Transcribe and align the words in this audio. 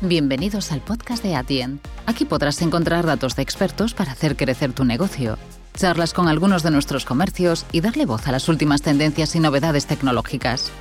Bienvenidos 0.00 0.70
al 0.70 0.80
podcast 0.80 1.24
de 1.24 1.34
Atien. 1.34 1.80
Aquí 2.06 2.24
podrás 2.24 2.62
encontrar 2.62 3.04
datos 3.04 3.34
de 3.34 3.42
expertos 3.42 3.94
para 3.94 4.12
hacer 4.12 4.36
crecer 4.36 4.72
tu 4.72 4.84
negocio, 4.84 5.38
charlas 5.74 6.14
con 6.14 6.28
algunos 6.28 6.62
de 6.62 6.70
nuestros 6.70 7.04
comercios 7.04 7.66
y 7.72 7.80
darle 7.80 8.06
voz 8.06 8.28
a 8.28 8.30
las 8.30 8.48
últimas 8.48 8.80
tendencias 8.80 9.34
y 9.34 9.40
novedades 9.40 9.88
tecnológicas. 9.88 10.72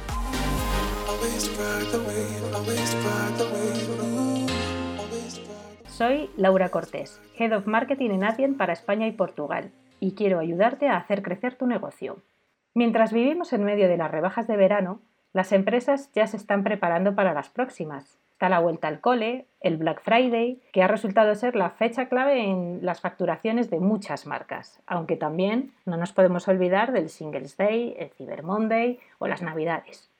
Soy 5.89 6.29
Laura 6.37 6.69
Cortés, 6.69 7.19
Head 7.39 7.57
of 7.57 7.65
Marketing 7.65 8.11
en 8.11 8.23
Atien 8.23 8.55
para 8.55 8.73
España 8.73 9.07
y 9.07 9.13
Portugal, 9.13 9.71
y 9.99 10.11
quiero 10.11 10.37
ayudarte 10.37 10.89
a 10.89 10.97
hacer 10.97 11.23
crecer 11.23 11.55
tu 11.55 11.65
negocio. 11.65 12.21
Mientras 12.75 13.11
vivimos 13.11 13.51
en 13.51 13.63
medio 13.63 13.87
de 13.87 13.97
las 13.97 14.11
rebajas 14.11 14.45
de 14.45 14.57
verano, 14.57 15.01
las 15.33 15.53
empresas 15.53 16.11
ya 16.13 16.27
se 16.27 16.37
están 16.37 16.63
preparando 16.63 17.15
para 17.15 17.33
las 17.33 17.49
próximas. 17.49 18.19
Está 18.37 18.49
la 18.49 18.59
vuelta 18.59 18.87
al 18.87 19.01
cole, 19.01 19.47
el 19.61 19.77
Black 19.77 20.03
Friday, 20.03 20.61
que 20.71 20.83
ha 20.83 20.87
resultado 20.87 21.33
ser 21.33 21.55
la 21.55 21.71
fecha 21.71 22.07
clave 22.07 22.43
en 22.43 22.81
las 22.83 23.01
facturaciones 23.01 23.71
de 23.71 23.79
muchas 23.79 24.27
marcas, 24.27 24.79
aunque 24.85 25.15
también 25.15 25.73
no 25.87 25.97
nos 25.97 26.13
podemos 26.13 26.47
olvidar 26.47 26.91
del 26.91 27.09
Singles 27.09 27.57
Day, 27.57 27.95
el 27.97 28.11
Cyber 28.11 28.43
Monday 28.43 28.99
o 29.17 29.27
las 29.27 29.41
Navidades. 29.41 30.11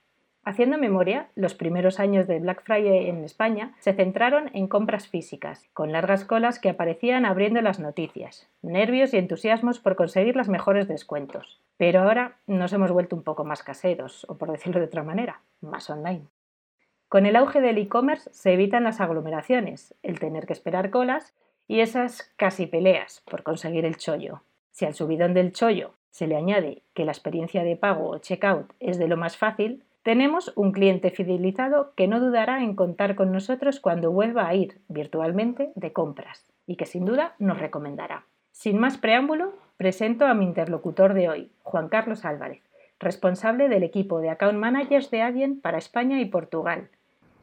Haciendo 0.43 0.80
memoria, 0.80 1.27
los 1.35 1.53
primeros 1.53 1.99
años 1.99 2.26
de 2.26 2.40
Black 2.40 2.63
Friday 2.63 3.07
en 3.07 3.23
España 3.23 3.76
se 3.77 3.93
centraron 3.93 4.49
en 4.55 4.65
compras 4.65 5.07
físicas, 5.07 5.70
con 5.73 5.91
largas 5.91 6.26
colas 6.26 6.57
que 6.57 6.70
aparecían 6.70 7.23
abriendo 7.23 7.62
las 7.62 7.79
noticias, 7.79 8.49
nervios 8.63 9.13
y 9.13 9.18
entusiasmos 9.18 9.77
por 9.77 9.95
conseguir 9.95 10.35
los 10.35 10.49
mejores 10.49 10.88
descuentos. 10.88 11.62
Pero 11.77 12.02
ahora 12.02 12.38
nos 12.48 12.73
hemos 12.73 12.91
vuelto 12.91 13.15
un 13.15 13.21
poco 13.21 13.43
más 13.43 13.62
caseros, 13.62 14.26
o 14.27 14.40
por 14.40 14.52
decirlo 14.52 14.79
de 14.79 14.88
otra 14.88 15.04
manera, 15.04 15.41
más 15.62 15.88
online. 15.91 16.26
Con 17.10 17.26
el 17.26 17.38
auge 17.38 17.62
del 17.62 17.78
e-commerce 17.78 18.30
se 18.34 18.52
evitan 18.52 18.84
las 18.84 19.00
aglomeraciones, 19.00 19.96
el 20.04 20.20
tener 20.20 20.46
que 20.46 20.54
esperar 20.54 20.90
colas 20.90 21.34
y 21.68 21.80
esas 21.80 22.34
casi 22.36 22.66
peleas 22.66 23.24
por 23.30 23.44
conseguir 23.44 23.86
el 23.86 23.96
chollo. 23.96 24.41
Si 24.72 24.86
al 24.86 24.94
subidón 24.94 25.34
del 25.34 25.54
chollo 25.54 25.94
se 26.10 26.27
le 26.27 26.36
añade 26.36 26.82
que 26.94 27.05
la 27.05 27.12
experiencia 27.12 27.64
de 27.64 27.77
pago 27.77 28.10
o 28.10 28.18
checkout 28.18 28.74
es 28.80 28.98
de 28.98 29.08
lo 29.08 29.16
más 29.16 29.38
fácil, 29.38 29.84
tenemos 30.04 30.52
un 30.55 30.72
cliente 30.72 31.12
fidelizado 31.12 31.94
que 31.96 32.08
no 32.08 32.20
dudará 32.20 32.64
en 32.64 32.76
contar 32.76 33.16
con 33.16 33.32
nosotros 33.32 33.80
cuando 33.80 34.12
vuelva 34.12 34.48
a 34.48 34.55
ir 34.55 34.80
virtualmente 34.88 35.71
de 35.76 35.94
compras 35.94 36.46
y 36.66 36.76
que 36.76 36.86
sin 36.86 37.05
duda 37.05 37.36
nos 37.40 37.60
recomendará. 37.60 38.26
Sin 38.52 38.80
más 38.80 38.98
preámbulo, 38.98 39.54
presento 39.77 40.26
a 40.26 40.34
mi 40.34 40.46
interlocutor 40.46 41.14
de 41.14 41.30
hoy, 41.30 41.52
Juan 41.64 41.90
Carlos 41.90 42.26
Álvarez, 42.26 42.62
responsable 42.99 43.70
del 43.70 43.84
equipo 43.84 44.20
de 44.20 44.30
Account 44.30 44.58
Managers 44.58 45.12
de 45.12 45.21
Adyen 45.21 45.62
para 45.62 45.77
España 45.77 46.20
y 46.20 46.26
Portugal. 46.26 46.90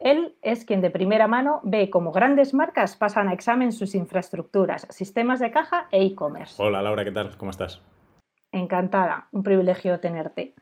Él 0.05 0.35
es 0.43 0.65
quien 0.65 0.81
de 0.81 0.91
primera 0.91 1.27
mano 1.27 1.61
ve 1.63 1.89
cómo 1.89 2.11
grandes 2.11 2.53
marcas 2.53 2.95
pasan 2.95 3.27
a 3.27 3.33
examen 3.33 3.71
sus 3.71 3.95
infraestructuras, 3.95 4.85
sistemas 4.91 5.39
de 5.39 5.49
caja 5.49 5.87
e 5.89 6.05
e-commerce. 6.05 6.61
Hola 6.61 6.83
Laura, 6.83 7.03
¿qué 7.03 7.11
tal? 7.11 7.35
¿Cómo 7.37 7.49
estás? 7.49 7.81
Encantada, 8.51 9.27
un 9.31 9.41
privilegio 9.41 9.99
tenerte. 9.99 10.53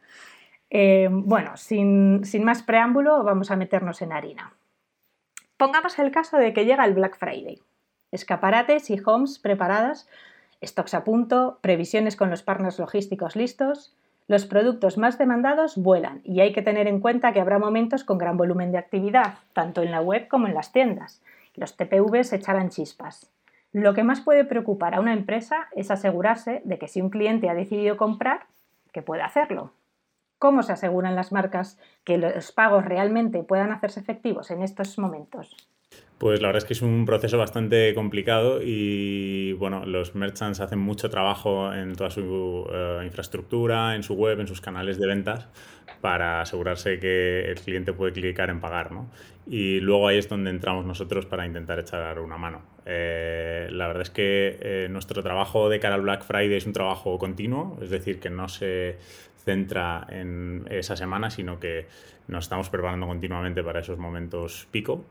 Eh, 0.69 1.09
bueno, 1.11 1.57
sin, 1.57 2.23
sin 2.23 2.45
más 2.45 2.63
preámbulo, 2.63 3.21
vamos 3.25 3.51
a 3.51 3.57
meternos 3.57 4.01
en 4.01 4.13
harina. 4.13 4.53
Pongamos 5.57 5.99
el 5.99 6.11
caso 6.11 6.37
de 6.37 6.53
que 6.53 6.63
llega 6.63 6.85
el 6.85 6.93
Black 6.93 7.17
Friday. 7.17 7.61
Escaparates 8.13 8.89
y 8.91 9.01
homes 9.05 9.39
preparadas, 9.39 10.07
stocks 10.63 10.93
a 10.93 11.03
punto, 11.03 11.59
previsiones 11.59 12.15
con 12.15 12.29
los 12.29 12.43
partners 12.43 12.79
logísticos 12.79 13.35
listos. 13.35 13.93
Los 14.33 14.47
productos 14.47 14.97
más 14.97 15.19
demandados 15.19 15.77
vuelan 15.77 16.21
y 16.23 16.39
hay 16.39 16.53
que 16.53 16.63
tener 16.63 16.87
en 16.87 17.01
cuenta 17.01 17.33
que 17.33 17.39
habrá 17.39 17.59
momentos 17.59 18.03
con 18.03 18.17
gran 18.17 18.35
volumen 18.35 18.71
de 18.71 18.79
actividad, 18.79 19.35
tanto 19.53 19.83
en 19.83 19.91
la 19.91 20.01
web 20.01 20.27
como 20.27 20.47
en 20.47 20.55
las 20.55 20.71
tiendas. 20.71 21.21
Los 21.53 21.77
TPVs 21.77 22.33
echarán 22.33 22.71
chispas. 22.71 23.29
Lo 23.73 23.93
que 23.93 24.01
más 24.01 24.21
puede 24.21 24.43
preocupar 24.43 24.95
a 24.95 25.01
una 25.01 25.13
empresa 25.13 25.67
es 25.75 25.91
asegurarse 25.91 26.63
de 26.65 26.79
que 26.79 26.87
si 26.87 26.99
un 26.99 27.11
cliente 27.11 27.47
ha 27.47 27.53
decidido 27.53 27.95
comprar, 27.95 28.47
que 28.91 29.03
pueda 29.03 29.25
hacerlo. 29.25 29.71
¿Cómo 30.39 30.63
se 30.63 30.73
aseguran 30.73 31.15
las 31.15 31.31
marcas 31.31 31.77
que 32.03 32.17
los 32.17 32.51
pagos 32.51 32.85
realmente 32.85 33.43
puedan 33.43 33.71
hacerse 33.71 33.99
efectivos 33.99 34.49
en 34.49 34.63
estos 34.63 34.97
momentos? 34.97 35.55
Pues 36.23 36.41
la 36.41 36.47
verdad 36.47 36.63
es 36.63 36.65
que 36.65 36.71
es 36.71 36.81
un 36.81 37.05
proceso 37.05 37.37
bastante 37.37 37.93
complicado 37.93 38.61
y 38.63 39.51
bueno, 39.59 39.85
los 39.85 40.15
merchants 40.15 40.61
hacen 40.61 40.79
mucho 40.79 41.09
trabajo 41.09 41.73
en 41.73 41.95
toda 41.95 42.11
su 42.11 42.65
eh, 42.71 43.01
infraestructura, 43.03 43.93
en 43.93 44.03
su 44.03 44.13
web, 44.13 44.39
en 44.39 44.47
sus 44.47 44.61
canales 44.61 44.97
de 44.97 45.05
ventas 45.05 45.49
para 45.99 46.39
asegurarse 46.39 46.97
que 46.97 47.41
el 47.41 47.55
cliente 47.55 47.91
puede 47.91 48.13
clicar 48.13 48.49
en 48.49 48.61
pagar. 48.61 48.93
¿no? 48.93 49.09
Y 49.47 49.81
luego 49.81 50.07
ahí 50.07 50.17
es 50.17 50.29
donde 50.29 50.49
entramos 50.49 50.85
nosotros 50.85 51.25
para 51.25 51.45
intentar 51.45 51.77
echar 51.79 52.17
una 52.19 52.37
mano. 52.37 52.61
Eh, 52.85 53.67
la 53.71 53.87
verdad 53.87 54.03
es 54.03 54.09
que 54.09 54.57
eh, 54.61 54.87
nuestro 54.89 55.23
trabajo 55.23 55.67
de 55.67 55.81
cara 55.81 55.95
al 55.95 56.03
Black 56.03 56.23
Friday 56.23 56.55
es 56.55 56.65
un 56.65 56.71
trabajo 56.71 57.19
continuo, 57.19 57.77
es 57.81 57.89
decir, 57.89 58.21
que 58.21 58.29
no 58.29 58.47
se 58.47 58.95
centra 59.43 60.07
en 60.09 60.67
esa 60.69 60.95
semana, 60.95 61.29
sino 61.29 61.59
que 61.59 61.87
nos 62.29 62.45
estamos 62.45 62.69
preparando 62.69 63.07
continuamente 63.07 63.61
para 63.61 63.81
esos 63.81 63.97
momentos 63.97 64.69
pico. 64.71 65.03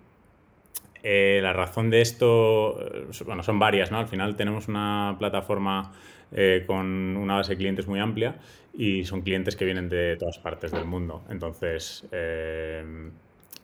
Eh, 1.02 1.40
la 1.42 1.52
razón 1.52 1.90
de 1.90 2.00
esto, 2.00 2.80
eh, 2.80 3.06
bueno, 3.26 3.42
son 3.42 3.58
varias, 3.58 3.90
¿no? 3.90 3.98
Al 3.98 4.06
final 4.06 4.36
tenemos 4.36 4.68
una 4.68 5.16
plataforma 5.18 5.92
eh, 6.30 6.64
con 6.66 7.16
una 7.16 7.36
base 7.36 7.52
de 7.52 7.56
clientes 7.58 7.86
muy 7.86 7.98
amplia 7.98 8.36
y 8.72 9.04
son 9.04 9.22
clientes 9.22 9.56
que 9.56 9.64
vienen 9.64 9.88
de 9.88 10.16
todas 10.16 10.38
partes 10.38 10.70
del 10.70 10.84
mundo. 10.84 11.24
Entonces, 11.28 12.08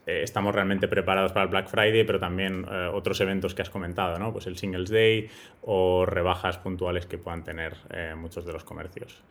estamos 0.05 0.55
realmente 0.55 0.89
preparados 0.89 1.33
para 1.33 1.45
el 1.45 1.51
Black 1.51 1.69
Friday, 1.69 2.05
pero 2.05 2.19
también 2.19 2.67
otros 2.93 3.21
eventos 3.23 3.55
que 3.55 3.63
has 3.63 3.71
comentado, 3.71 4.19
¿no? 4.19 4.33
Pues 4.33 4.47
el 4.47 4.59
Singles 4.59 4.91
Day 4.91 5.31
o 5.63 6.05
rebajas 6.05 6.59
puntuales 6.59 7.07
que 7.07 7.17
puedan 7.17 7.43
tener 7.43 7.75
muchos 8.17 8.45
de 8.45 8.53
los 8.53 8.65
comercios. 8.65 9.23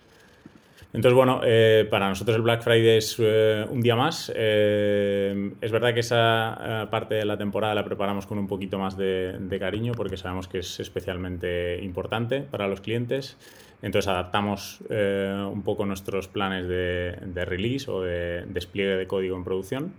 Entonces, 0.94 1.16
bueno, 1.16 1.42
eh, 1.44 1.86
para 1.90 2.08
nosotros 2.08 2.36
el 2.38 2.42
Black 2.42 2.64
Friday 2.64 2.98
es 2.98 3.18
eh, 3.20 3.66
un 3.70 3.82
día 3.82 3.96
más. 3.96 4.32
Eh, 4.34 5.52
es 5.60 5.72
verdad 5.72 5.94
que 5.94 6.00
esa 6.00 6.88
parte 6.90 7.16
de 7.16 7.26
la 7.26 7.38
temporada 7.38 7.76
la 7.76 7.84
preparamos 7.84 8.26
con 8.26 8.38
un 8.38 8.48
poquito 8.48 8.80
más 8.80 8.96
de, 8.98 9.58
cariño 9.60 9.94
porque 9.94 10.18
sabemos 10.18 10.48
que 10.48 10.60
es 10.60 10.80
especialmente 10.80 11.80
importante 11.84 12.42
para 12.42 12.68
los 12.68 12.82
clientes. 12.82 13.38
Entonces 13.82 14.08
adaptamos 14.08 14.82
un 14.90 15.62
poco 15.64 15.86
nuestros 15.86 16.28
planes 16.28 16.68
de, 16.68 17.18
de, 17.22 17.46
release 17.46 17.92
o 17.92 18.02
de 18.02 18.46
despliegue 18.48 18.96
de 18.96 19.08
código 19.08 19.36
en 19.36 19.44
producción. 19.44 19.94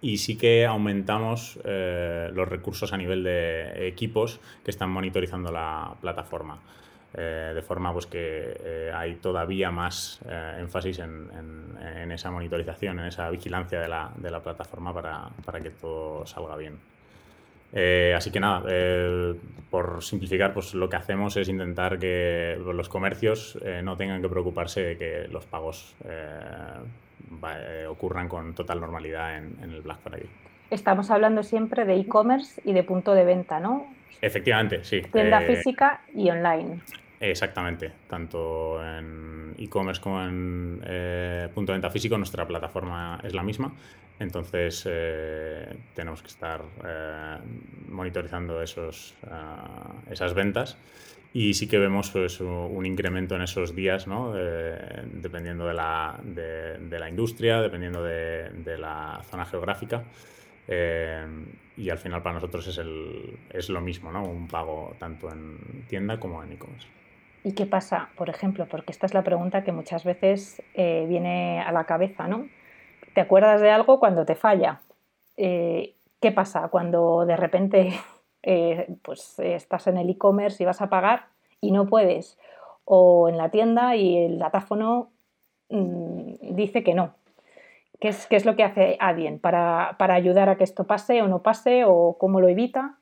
Y 0.00 0.18
sí 0.18 0.36
que 0.36 0.66
aumentamos 0.66 1.58
los 1.64 2.48
recursos 2.48 2.92
a 2.92 2.96
nivel 2.98 3.24
de 3.24 3.88
equipos 3.88 4.38
que 4.64 4.70
están 4.70 4.90
monitorizando 4.90 5.50
la 5.50 5.94
plataforma. 6.00 6.60
Eh, 7.16 7.52
de 7.54 7.62
forma 7.62 7.92
pues, 7.92 8.06
que 8.06 8.56
eh, 8.64 8.92
hay 8.92 9.14
todavía 9.16 9.70
más 9.70 10.20
eh, 10.28 10.56
énfasis 10.58 10.98
en, 10.98 12.10
esa 12.10 12.30
monitorización, 12.30 12.98
en 13.00 13.06
esa 13.06 13.30
vigilancia 13.30 13.80
de 13.80 13.88
la, 13.88 14.10
de 14.16 14.30
la 14.30 14.40
plataforma 14.40 14.92
para, 14.92 15.28
para, 15.44 15.60
que 15.60 15.70
todo 15.70 16.24
salga 16.26 16.56
bien. 16.56 16.78
así 18.14 18.30
que 18.30 18.38
nada, 18.38 18.62
por 19.70 20.02
simplificar, 20.02 20.52
pues 20.52 20.74
lo 20.74 20.88
que 20.88 20.96
hacemos 20.96 21.36
es 21.36 21.48
intentar 21.48 21.98
que 21.98 22.56
los 22.64 22.88
comercios 22.88 23.58
no 23.82 23.96
tengan 23.96 24.22
que 24.22 24.28
preocuparse 24.28 24.82
de 24.82 24.96
que 24.96 25.28
los 25.28 25.44
pagos 25.44 25.96
ocurran 27.88 28.28
con 28.28 28.54
total 28.54 28.80
normalidad 28.80 29.38
en, 29.38 29.56
en 29.60 29.70
el 29.72 29.80
Black 29.82 29.98
Friday. 29.98 30.28
Estamos 30.70 31.10
hablando 31.10 31.42
siempre 31.42 31.84
de 31.84 31.96
e-commerce 31.96 32.62
y 32.64 32.74
de 32.74 32.84
punto 32.84 33.12
de 33.14 33.24
venta, 33.24 33.58
¿no? 33.58 33.86
Efectivamente, 34.20 34.84
sí. 34.84 35.02
Tienda 35.12 35.40
física 35.40 36.02
y 36.14 36.30
online. 36.30 36.80
Exactamente, 37.30 37.90
tanto 38.06 38.84
en 38.84 39.54
e-commerce 39.56 39.98
como 39.98 40.22
en 40.22 40.78
eh, 40.84 41.48
punto 41.54 41.72
de 41.72 41.76
venta 41.76 41.88
físico, 41.88 42.18
nuestra 42.18 42.46
plataforma 42.46 43.18
es 43.24 43.32
la 43.32 43.42
misma. 43.42 43.72
Entonces 44.18 44.84
eh, 44.86 45.74
tenemos 45.94 46.20
que 46.20 46.28
estar 46.28 46.60
eh, 46.84 47.38
monitorizando 47.88 48.60
esos, 48.60 49.14
esas 50.10 50.34
ventas 50.34 50.76
y 51.32 51.54
sí 51.54 51.66
que 51.66 51.78
vemos 51.78 52.10
pues, 52.10 52.42
un 52.42 52.84
incremento 52.84 53.36
en 53.36 53.42
esos 53.42 53.74
días, 53.74 54.06
¿no? 54.06 54.34
dependiendo 54.34 55.66
de 55.66 55.74
la, 55.74 56.20
de, 56.22 56.98
la, 56.98 57.08
industria, 57.08 57.62
dependiendo 57.62 58.04
de, 58.04 58.50
de 58.50 58.76
la 58.76 59.22
zona 59.30 59.46
geográfica. 59.46 60.04
y 60.68 61.88
al 61.88 61.98
final 61.98 62.22
para 62.22 62.34
nosotros 62.34 62.66
es, 62.68 62.76
el, 62.76 63.38
es 63.48 63.70
lo 63.70 63.80
mismo, 63.80 64.12
¿no? 64.12 64.24
un 64.24 64.46
pago 64.46 64.94
tanto 64.98 65.32
en 65.32 65.86
tienda 65.88 66.20
como 66.20 66.42
en 66.42 66.52
e-commerce. 66.52 66.86
¿Y 67.46 67.52
qué 67.52 67.66
pasa, 67.66 68.08
por 68.16 68.30
ejemplo? 68.30 68.66
Porque 68.66 68.90
esta 68.90 69.04
es 69.04 69.12
la 69.12 69.22
pregunta 69.22 69.64
que 69.64 69.70
muchas 69.70 70.02
veces 70.02 70.62
eh, 70.72 71.04
viene 71.06 71.60
a 71.60 71.72
la 71.72 71.84
cabeza, 71.84 72.26
¿no? 72.26 72.48
¿Te 73.14 73.20
acuerdas 73.20 73.60
de 73.60 73.70
algo 73.70 74.00
cuando 74.00 74.24
te 74.24 74.34
falla? 74.34 74.80
Eh, 75.36 75.94
¿Qué 76.22 76.32
pasa 76.32 76.68
cuando 76.68 77.26
de 77.26 77.36
repente 77.36 77.92
eh, 78.42 78.96
pues, 79.02 79.38
estás 79.40 79.86
en 79.88 79.98
el 79.98 80.08
e-commerce 80.08 80.62
y 80.62 80.66
vas 80.66 80.80
a 80.80 80.88
pagar 80.88 81.26
y 81.60 81.70
no 81.70 81.86
puedes? 81.86 82.38
O 82.86 83.28
en 83.28 83.36
la 83.36 83.50
tienda 83.50 83.94
y 83.94 84.16
el 84.16 84.38
datáfono 84.38 85.10
mm, 85.68 86.54
dice 86.54 86.82
que 86.82 86.94
no. 86.94 87.14
¿Qué 88.00 88.08
es, 88.08 88.26
qué 88.26 88.36
es 88.36 88.46
lo 88.46 88.56
que 88.56 88.64
hace 88.64 88.96
Adyen 89.00 89.38
para, 89.38 89.96
para 89.98 90.14
ayudar 90.14 90.48
a 90.48 90.56
que 90.56 90.64
esto 90.64 90.84
pase 90.84 91.20
o 91.20 91.28
no 91.28 91.42
pase 91.42 91.84
o 91.84 92.16
cómo 92.18 92.40
lo 92.40 92.48
evita? 92.48 92.96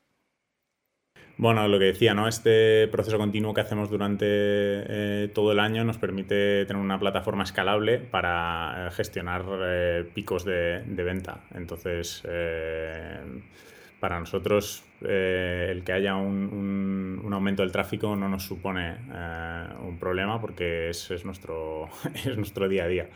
Bueno, 1.39 1.67
lo 1.67 1.79
que 1.79 1.87
decía, 1.87 2.15
¿no? 2.15 2.29
Este 2.29 2.89
proceso 2.89 3.17
continuo 3.17 3.55
que 3.55 3.63
hacemos 3.63 3.91
durante 3.91 4.27
eh, 4.29 5.31
todo 5.35 5.53
el 5.53 5.61
año 5.61 5.83
nos 5.83 5.97
permite 5.97 6.67
tener 6.67 6.81
una 6.81 6.99
plataforma 7.01 7.43
escalable 7.43 7.99
para 7.99 8.89
eh, 8.89 8.91
gestionar 8.91 9.45
eh, 9.63 10.05
picos 10.15 10.45
de, 10.45 10.83
venta. 10.87 11.41
Entonces, 11.55 12.23
para 13.99 14.21
nosotros 14.21 14.85
el 15.01 15.83
que 15.85 15.93
haya 15.93 16.17
un, 16.17 17.29
aumento 17.33 17.63
del 17.63 17.73
tráfico 17.73 18.15
no 18.15 18.29
nos 18.29 18.45
supone 18.45 18.97
un 19.83 19.99
problema 19.99 20.41
porque 20.41 20.91
es, 20.91 21.11
es, 21.11 21.25
nuestro, 21.25 21.89
es 22.15 22.37
nuestro 22.37 22.69
día 22.69 22.85
a 22.85 22.89
día. 22.89 23.09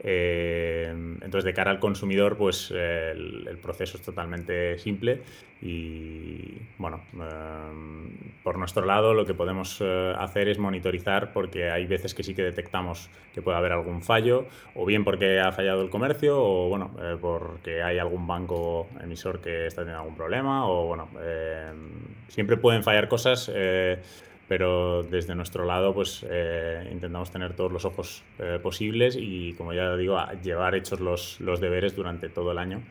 Eh, 0.00 0.88
entonces, 0.90 1.44
de 1.44 1.54
cara 1.54 1.70
al 1.70 1.78
consumidor, 1.78 2.36
pues 2.36 2.70
el, 2.72 3.58
proceso 3.62 3.96
es 3.96 4.02
totalmente 4.02 4.78
simple 4.78 5.22
y, 5.60 6.58
bueno, 6.78 7.02
eh, 7.14 8.38
por 8.42 8.58
nuestro 8.58 8.84
lado 8.84 9.14
lo 9.14 9.24
que 9.24 9.34
podemos 9.34 9.78
eh, 9.80 10.12
hacer 10.18 10.48
es 10.48 10.58
monitorizar 10.58 11.32
porque 11.32 11.70
hay 11.70 11.86
veces 11.86 12.14
que 12.14 12.24
sí 12.24 12.34
que 12.34 12.42
detectamos 12.42 13.08
que 13.32 13.42
puede 13.42 13.56
haber 13.56 13.70
algún 13.70 14.02
fallo, 14.02 14.46
o 14.74 14.84
bien 14.84 15.04
porque 15.04 15.38
ha 15.38 15.52
fallado 15.52 15.82
el 15.82 15.90
comercio, 15.90 16.42
o 16.42 16.68
bueno, 16.68 16.90
porque 17.20 17.82
hay 17.82 17.98
algún 17.98 18.26
banco 18.26 18.88
emisor 19.00 19.40
que 19.40 19.66
está 19.66 19.82
teniendo 19.82 20.00
algún 20.00 20.16
problema, 20.16 20.68
o 20.68 20.86
bueno, 20.86 21.08
siempre 22.28 22.56
pueden 22.56 22.82
fallar 22.82 23.08
cosas 23.08 23.50
pero 24.52 25.02
desde 25.02 25.34
nuestro 25.34 25.64
lado 25.64 25.94
pues 25.94 26.26
eh, 26.28 26.86
intentamos 26.92 27.30
tener 27.30 27.56
todos 27.56 27.72
los 27.72 27.86
ojos 27.86 28.22
eh, 28.38 28.58
posibles 28.62 29.16
y 29.18 29.54
como 29.54 29.72
ya 29.72 29.96
digo, 29.96 30.18
llevar 30.42 30.74
hechos 30.74 31.00
los, 31.00 31.40
los, 31.40 31.58
deberes 31.58 31.96
durante 31.96 32.28
todo 32.28 32.52
el 32.52 32.58
año 32.58 32.82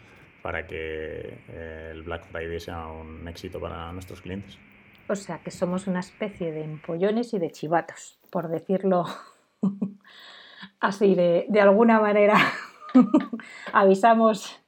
para 0.42 0.66
que 0.66 1.38
eh, 1.50 1.90
el 1.92 2.02
Black 2.02 2.26
Friday 2.32 2.60
sea 2.60 2.88
un 2.88 3.28
éxito 3.28 3.60
para 3.60 3.92
nuestros 3.92 4.22
clientes. 4.22 4.58
O 5.08 5.14
sea 5.14 5.38
que 5.44 5.52
somos 5.52 5.86
una 5.86 6.00
especie 6.00 6.52
de 6.52 6.64
empollones 6.64 7.32
y 7.36 7.38
de 7.38 7.52
chivatos, 7.52 8.18
por 8.32 8.48
decirlo 8.48 9.06
así, 10.80 11.14
de, 11.14 11.46
de 11.48 11.62
alguna 11.62 12.00
manera. 12.00 12.38
Avisamos 13.72 14.61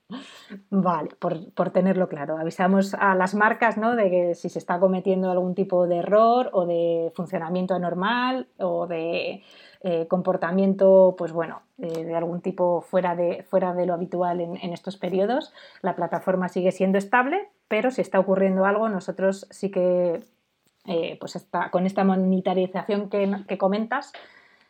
Vale, 0.69 1.09
por, 1.19 1.69
tenerlo 1.71 2.07
claro. 2.07 2.37
Avisamos 2.37 2.93
a 2.93 3.15
las 3.15 3.33
marcas 3.35 3.77
¿no? 3.77 3.95
de 3.95 4.09
que 4.09 4.35
si 4.35 4.49
se 4.49 4.59
está 4.59 4.79
cometiendo 4.79 5.31
algún 5.31 5.55
tipo 5.55 5.87
de 5.87 5.97
error 5.97 6.49
o 6.53 6.65
de 6.65 7.11
funcionamiento 7.15 7.73
anormal 7.73 8.47
o 8.57 8.87
de 8.87 9.43
eh, 9.81 10.07
comportamiento, 10.07 11.15
pues 11.17 11.31
bueno, 11.31 11.63
de 11.77 12.15
algún 12.15 12.41
tipo 12.41 12.81
fuera 12.81 13.15
de, 13.15 13.43
fuera 13.43 13.73
de 13.73 13.85
lo 13.85 13.93
habitual 13.93 14.39
en, 14.41 14.73
estos 14.73 14.97
periodos. 14.97 15.53
La 15.81 15.95
plataforma 15.95 16.47
sigue 16.49 16.71
siendo 16.71 16.97
estable, 16.97 17.49
pero 17.67 17.91
si 17.91 18.01
está 18.01 18.19
ocurriendo 18.19 18.65
algo, 18.65 18.87
nosotros 18.89 19.47
sí 19.49 19.71
que, 19.71 20.23
eh, 20.85 21.17
pues 21.19 21.47
con 21.71 21.85
esta 21.85 22.03
monitorización 22.03 23.09
que 23.09 23.57
comentas, 23.57 24.13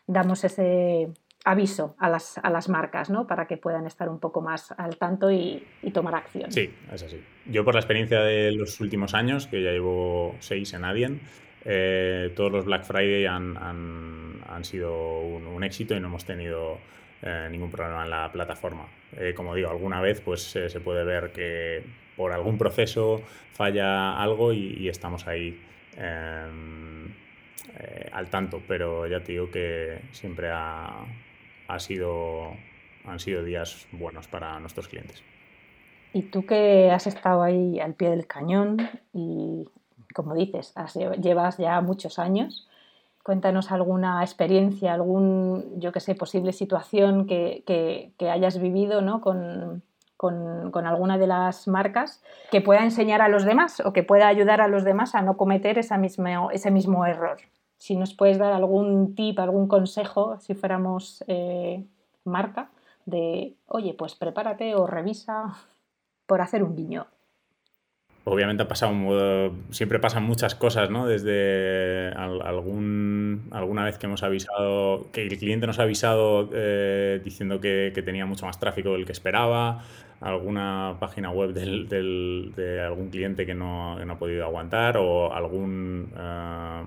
damos 0.07 0.43
ese, 0.43 1.13
aviso 1.43 1.95
a 1.99 2.09
las, 2.09 2.37
a 2.37 2.49
las 2.49 2.69
marcas, 2.69 3.09
¿no? 3.09 3.27
Para 3.27 3.47
que 3.47 3.57
puedan 3.57 3.85
estar 3.85 4.07
un 4.09 4.19
poco 4.19 4.41
más 4.41 4.71
al 4.77 4.97
tanto 4.97 5.31
y, 5.31 5.65
tomar 5.93 6.15
acción. 6.15 6.51
Sí, 6.51 6.73
es 6.91 7.03
así. 7.03 7.21
Yo 7.45 7.63
por 7.63 7.73
la 7.73 7.81
experiencia 7.81 8.21
de 8.21 8.51
los 8.51 8.79
últimos 8.79 9.13
años, 9.13 9.47
que 9.47 9.61
ya 9.61 9.71
llevo 9.71 10.35
seis 10.39 10.73
en 10.73 10.85
Adyen, 10.85 11.21
eh, 11.65 12.31
todos 12.35 12.51
los 12.51 12.65
Black 12.65 12.83
Friday 12.83 13.25
han, 13.25 13.57
han, 13.57 14.63
sido 14.63 15.19
un, 15.21 15.63
éxito 15.63 15.95
y 15.95 15.99
no 15.99 16.07
hemos 16.07 16.25
tenido 16.25 16.79
eh, 17.21 17.47
ningún 17.51 17.69
problema 17.69 18.03
en 18.03 18.09
la 18.09 18.31
plataforma. 18.31 18.87
Eh, 19.17 19.33
como 19.35 19.53
digo, 19.55 19.69
alguna 19.69 20.01
vez 20.01 20.21
pues 20.21 20.41
se 20.43 20.79
puede 20.79 21.03
ver 21.03 21.31
que 21.31 21.83
por 22.15 22.31
algún 22.31 22.57
proceso 22.57 23.21
falla 23.51 24.17
algo 24.21 24.53
y, 24.53 24.87
estamos 24.87 25.27
ahí. 25.27 25.61
al 28.11 28.29
tanto, 28.29 28.61
pero 28.67 29.07
ya 29.07 29.19
te 29.21 29.33
digo 29.33 29.49
que 29.51 29.99
siempre 30.11 30.49
ha, 30.51 31.05
ha 31.67 31.79
sido, 31.79 32.51
han 33.05 33.19
sido 33.19 33.43
días 33.43 33.87
buenos 33.91 34.27
para 34.27 34.59
nuestros 34.59 34.87
clientes. 34.87 35.23
Y 36.13 36.23
tú 36.23 36.45
que 36.45 36.91
has 36.91 37.07
estado 37.07 37.41
ahí 37.41 37.79
al 37.79 37.95
pie 37.95 38.09
del 38.11 38.27
cañón 38.27 38.89
y, 39.13 39.67
como 40.13 40.35
dices, 40.35 40.73
llevas 41.19 41.57
ya 41.57 41.81
muchos 41.81 42.19
años, 42.19 42.69
cuéntanos 43.23 43.71
alguna 43.71 44.21
experiencia, 44.21 44.93
algún, 44.93 45.79
yo 45.79 45.91
que 45.91 45.99
sé, 45.99 46.13
posible 46.13 46.53
situación 46.53 47.25
que, 47.25 48.13
hayas 48.19 48.59
vivido 48.59 49.01
¿no? 49.01 49.21
con, 49.21 49.81
con, 50.17 50.85
alguna 50.85 51.17
de 51.17 51.27
las 51.27 51.67
marcas 51.67 52.21
que 52.51 52.61
pueda 52.61 52.83
enseñar 52.83 53.21
a 53.21 53.27
los 53.27 53.43
demás 53.43 53.79
o 53.79 53.91
que 53.91 54.03
pueda 54.03 54.27
ayudar 54.27 54.61
a 54.61 54.67
los 54.67 54.83
demás 54.83 55.15
a 55.15 55.21
no 55.21 55.35
cometer 55.35 55.79
ese 55.79 56.71
mismo 56.71 57.05
error 57.05 57.37
si 57.83 57.97
nos 57.97 58.13
puedes 58.13 58.37
dar 58.37 58.53
algún 58.53 59.13
tip, 59.13 59.37
algún 59.39 59.67
consejo, 59.67 60.39
si 60.39 60.53
fuéramos 60.53 61.21
eh, 61.27 61.83
marca, 62.23 62.69
de, 63.05 63.55
oye, 63.65 63.93
pues 63.93 64.15
prepárate 64.15 64.73
o 64.73 64.87
revisa 64.87 65.53
por 66.25 66.39
hacer 66.39 66.63
un 66.63 66.77
guiño. 66.77 67.07
Obviamente 68.23 68.63
ha 68.63 68.69
pasado, 68.69 68.93
siempre 69.71 69.99
pasan 69.99 70.23
muchas 70.23 70.55
cosas, 70.55 70.89
¿no? 70.91 71.07
Desde 71.07 72.13
algún, 72.15 73.49
alguna 73.51 73.83
vez 73.83 73.97
que 73.97 74.05
hemos 74.05 74.23
avisado, 74.23 75.11
que 75.11 75.23
el 75.23 75.37
cliente 75.37 75.67
nos 75.67 75.77
ha 75.79 75.83
avisado 75.83 76.49
eh, 76.53 77.19
diciendo 77.21 77.59
que, 77.59 77.91
tenía 78.05 78.25
mucho 78.25 78.45
más 78.45 78.61
tráfico 78.61 78.93
del 78.93 79.05
que 79.05 79.11
esperaba, 79.11 79.83
alguna 80.21 80.95
página 81.01 81.31
web 81.31 81.51
de 81.51 82.81
algún 82.81 83.09
cliente 83.09 83.45
que 83.45 83.53
no, 83.53 83.97
ha 83.97 84.17
podido 84.17 84.45
aguantar 84.45 84.95
o 84.95 85.33
algún 85.33 86.13
eh, 86.17 86.83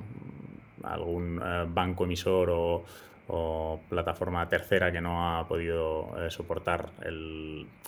algún 0.86 1.40
eh, 1.42 1.64
banco 1.68 2.04
emisor 2.04 2.50
o, 2.50 2.84
plataforma 3.88 4.48
tercera 4.48 4.92
que 4.92 5.00
no 5.00 5.36
ha 5.36 5.48
podido 5.48 6.14
eh, 6.16 6.30
soportar 6.30 6.90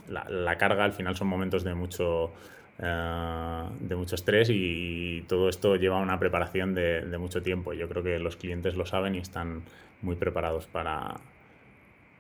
la, 0.09 0.59
carga. 0.59 0.83
Al 0.85 0.93
final 0.93 1.17
son 1.17 1.29
momentos 1.29 1.63
de 1.63 1.75
mucho, 1.75 2.33
eh, 2.81 3.65
de 3.79 3.95
mucho 3.95 4.17
estrés 4.17 4.51
y, 4.51 5.25
todo 5.29 5.49
esto 5.49 5.77
lleva 5.77 5.99
una 6.01 6.19
preparación 6.19 6.75
de, 6.75 7.03
de 7.03 7.19
mucho 7.19 7.41
tiempo. 7.41 7.73
Yo 7.73 7.89
creo 7.89 8.03
que 8.03 8.19
los 8.19 8.35
clientes 8.35 8.75
lo 8.75 8.85
saben 8.85 9.15
y 9.15 9.19
están 9.19 9.63
muy 10.03 10.17
preparados 10.17 10.67
para, 10.67 11.15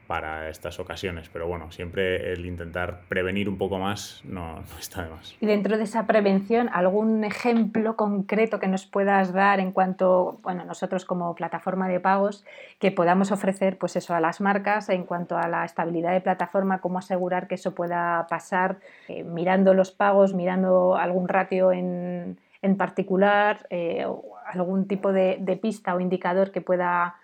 para 0.08 0.49
estas 0.49 0.81
ocasiones. 0.81 1.28
Pero 1.31 1.46
bueno, 1.46 1.70
siempre 1.70 2.32
el 2.32 2.46
intentar 2.46 3.02
prevenir 3.08 3.46
un 3.49 3.58
poco 3.58 3.78
más 3.78 4.22
no, 4.25 4.64
está 4.81 5.05
de 5.05 5.10
más. 5.10 5.36
Y 5.38 5.46
dentro 5.46 5.77
de 5.77 5.84
esa 5.84 6.06
prevención, 6.06 6.70
¿algún 6.72 7.24
ejemplo 7.24 7.94
concreto 7.94 8.58
que 8.58 8.69
nos 8.69 8.86
puedas 8.86 9.34
dar 9.34 9.60
en 9.60 9.70
cuanto, 9.70 10.38
bueno, 10.43 10.65
nosotros 10.65 11.05
como 11.05 11.34
plataforma 11.34 11.88
de 11.88 12.00
pagos, 12.00 12.46
que 12.79 12.91
podamos 12.91 13.31
ofrecer 13.32 13.77
pues 13.77 13.96
eso 13.96 14.15
a 14.15 14.20
las 14.20 14.41
marcas 14.41 14.88
en 14.88 15.05
cuanto 15.05 15.36
a 15.36 15.46
la 15.46 15.67
estabilidad 15.67 16.12
de 16.12 16.22
plataforma, 16.22 16.81
cómo 16.81 16.98
asegurar 16.98 17.46
que 17.46 17.56
eso 17.56 17.74
pueda 17.74 18.27
pasar 18.31 18.79
eh, 19.08 19.24
mirando 19.24 19.74
los 19.74 19.91
pagos, 19.91 20.32
mirando 20.32 20.96
algún 20.96 21.29
ratio 21.29 21.70
en, 21.70 22.38
en 22.62 22.77
particular, 22.79 23.67
eh, 23.69 24.06
algún 24.46 24.88
tipo 24.88 25.12
de, 25.12 25.36
de 25.38 25.56
pista 25.58 25.94
o 25.94 26.00
indicador 26.00 26.50
que 26.50 26.62
pueda 26.62 27.17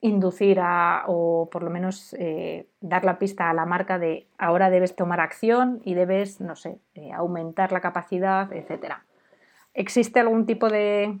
inducir 0.00 0.60
a, 0.60 1.04
o 1.06 1.48
por 1.50 1.62
lo 1.62 1.70
menos 1.70 2.14
eh, 2.18 2.68
dar 2.80 3.04
la 3.04 3.18
pista 3.18 3.50
a 3.50 3.54
la 3.54 3.66
marca 3.66 3.98
de 3.98 4.26
ahora 4.38 4.70
debes 4.70 4.96
tomar 4.96 5.20
acción 5.20 5.80
y 5.84 5.94
debes, 5.94 6.40
no 6.40 6.56
sé, 6.56 6.78
eh, 6.94 7.12
aumentar 7.12 7.72
la 7.72 7.80
capacidad, 7.80 8.50
etc. 8.52 8.94
¿Existe 9.74 10.20
algún 10.20 10.46
tipo 10.46 10.70
de 10.70 11.18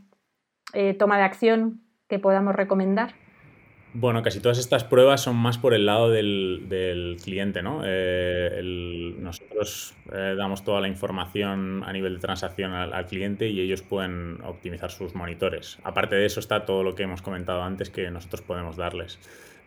eh, 0.72 0.94
toma 0.94 1.18
de 1.18 1.24
acción 1.24 1.82
que 2.08 2.18
podamos 2.18 2.54
recomendar? 2.54 3.14
Bueno, 3.92 4.22
casi 4.22 4.38
todas 4.38 4.58
estas 4.58 4.84
pruebas 4.84 5.20
son 5.20 5.34
más 5.34 5.58
por 5.58 5.74
el 5.74 5.84
lado 5.84 6.10
del, 6.10 7.16
cliente, 7.24 7.60
¿no? 7.60 7.82
Eh, 7.84 9.14
nosotros 9.18 9.94
eh, 10.12 10.34
damos 10.36 10.62
toda 10.62 10.80
la 10.80 10.86
información 10.86 11.82
a 11.84 11.92
nivel 11.92 12.14
de 12.14 12.20
transacción 12.20 12.72
al, 12.72 13.06
cliente 13.06 13.48
y 13.48 13.60
ellos 13.60 13.82
pueden 13.82 14.38
optimizar 14.44 14.92
sus 14.92 15.16
monitores. 15.16 15.78
Aparte 15.82 16.14
de 16.14 16.24
eso 16.24 16.38
está 16.38 16.64
todo 16.64 16.84
lo 16.84 16.94
que 16.94 17.02
hemos 17.02 17.20
comentado 17.20 17.62
antes 17.64 17.90
que 17.90 18.08
nosotros 18.12 18.42
podemos 18.42 18.76
darles. 18.76 19.18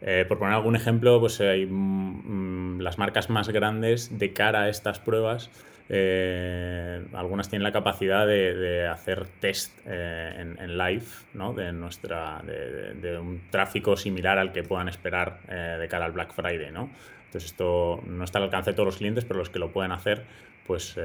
Eh, 0.05 0.25
por 0.27 0.38
poner 0.38 0.53
algún 0.53 0.75
ejemplo, 0.75 1.19
pues 1.19 1.39
hay 1.41 1.65
mm, 1.65 2.81
las 2.81 2.98
marcas 2.98 3.29
más 3.29 3.50
grandes 3.50 4.19
de 4.19 4.33
cara 4.33 4.63
a 4.63 4.69
estas 4.69 5.00
pruebas 5.00 5.50
eh, 5.89 7.05
algunas 7.13 7.50
tienen 7.50 7.63
la 7.63 7.72
capacidad 7.72 8.25
de, 8.25 8.88
hacer 8.88 9.27
test 9.39 9.77
eh, 9.86 10.55
en, 10.57 10.77
live 10.77 11.05
¿no? 11.33 11.53
de, 11.53 11.74
nuestra, 11.74 12.41
de, 12.41 13.17
un 13.17 13.41
tráfico 13.50 13.98
similar 13.98 14.38
al 14.38 14.51
que 14.53 14.63
puedan 14.63 14.88
esperar 14.88 15.39
eh, 15.50 15.77
de 15.79 15.88
cara 15.88 16.05
al 16.05 16.13
Black 16.13 16.33
Friday. 16.33 16.72
¿no? 16.72 16.89
Entonces 17.25 17.51
esto 17.51 18.01
no 18.05 18.24
está 18.24 18.39
al 18.39 18.45
alcance 18.45 18.72
de 18.72 18.75
todos 18.75 18.88
los 18.88 18.98
clientes, 18.98 19.25
pero 19.25 19.39
los 19.39 19.50
que 19.50 19.60
lo 19.60 19.72
pueden 19.72 19.91
hacer 19.91 20.25
pues 20.65 20.98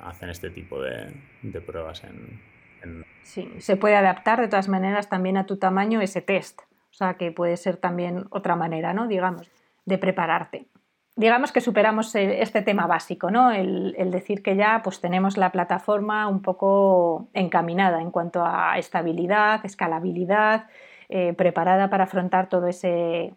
hacen 0.00 0.30
este 0.30 0.48
tipo 0.48 0.80
de, 0.80 1.12
pruebas 1.60 2.04
en... 2.04 3.04
Sí, 3.22 3.50
se 3.58 3.76
puede 3.76 3.96
adaptar 3.96 4.40
de 4.40 4.48
todas 4.48 4.68
maneras 4.68 5.10
también 5.10 5.36
a 5.36 5.44
tu 5.44 5.58
tamaño 5.58 6.00
ese 6.00 6.22
test. 6.22 6.62
O 6.94 6.96
sea 6.96 7.14
que 7.14 7.32
puede 7.32 7.56
ser 7.56 7.76
también 7.76 8.26
otra 8.30 8.54
manera, 8.54 8.94
¿no? 8.94 9.08
Digamos, 9.08 9.50
de 9.84 9.98
prepararte. 9.98 10.68
digamos 11.16 11.50
que 11.52 11.60
superamos 11.60 12.14
este 12.14 12.62
tema 12.62 12.86
básico, 12.86 13.30
¿no? 13.32 13.50
El, 13.50 14.10
decir 14.12 14.42
que 14.42 14.54
ya 14.54 14.80
pues, 14.82 15.00
tenemos 15.00 15.36
la 15.36 15.50
plataforma 15.50 16.28
un 16.28 16.40
poco 16.40 17.28
encaminada 17.32 18.00
en 18.00 18.10
cuanto 18.12 18.44
a 18.44 18.78
estabilidad, 18.78 19.60
escalabilidad, 19.64 20.68
eh, 21.08 21.32
preparada 21.34 21.90
para 21.90 22.04
afrontar 22.04 22.48
todo 22.48 22.68
ese 22.68 23.34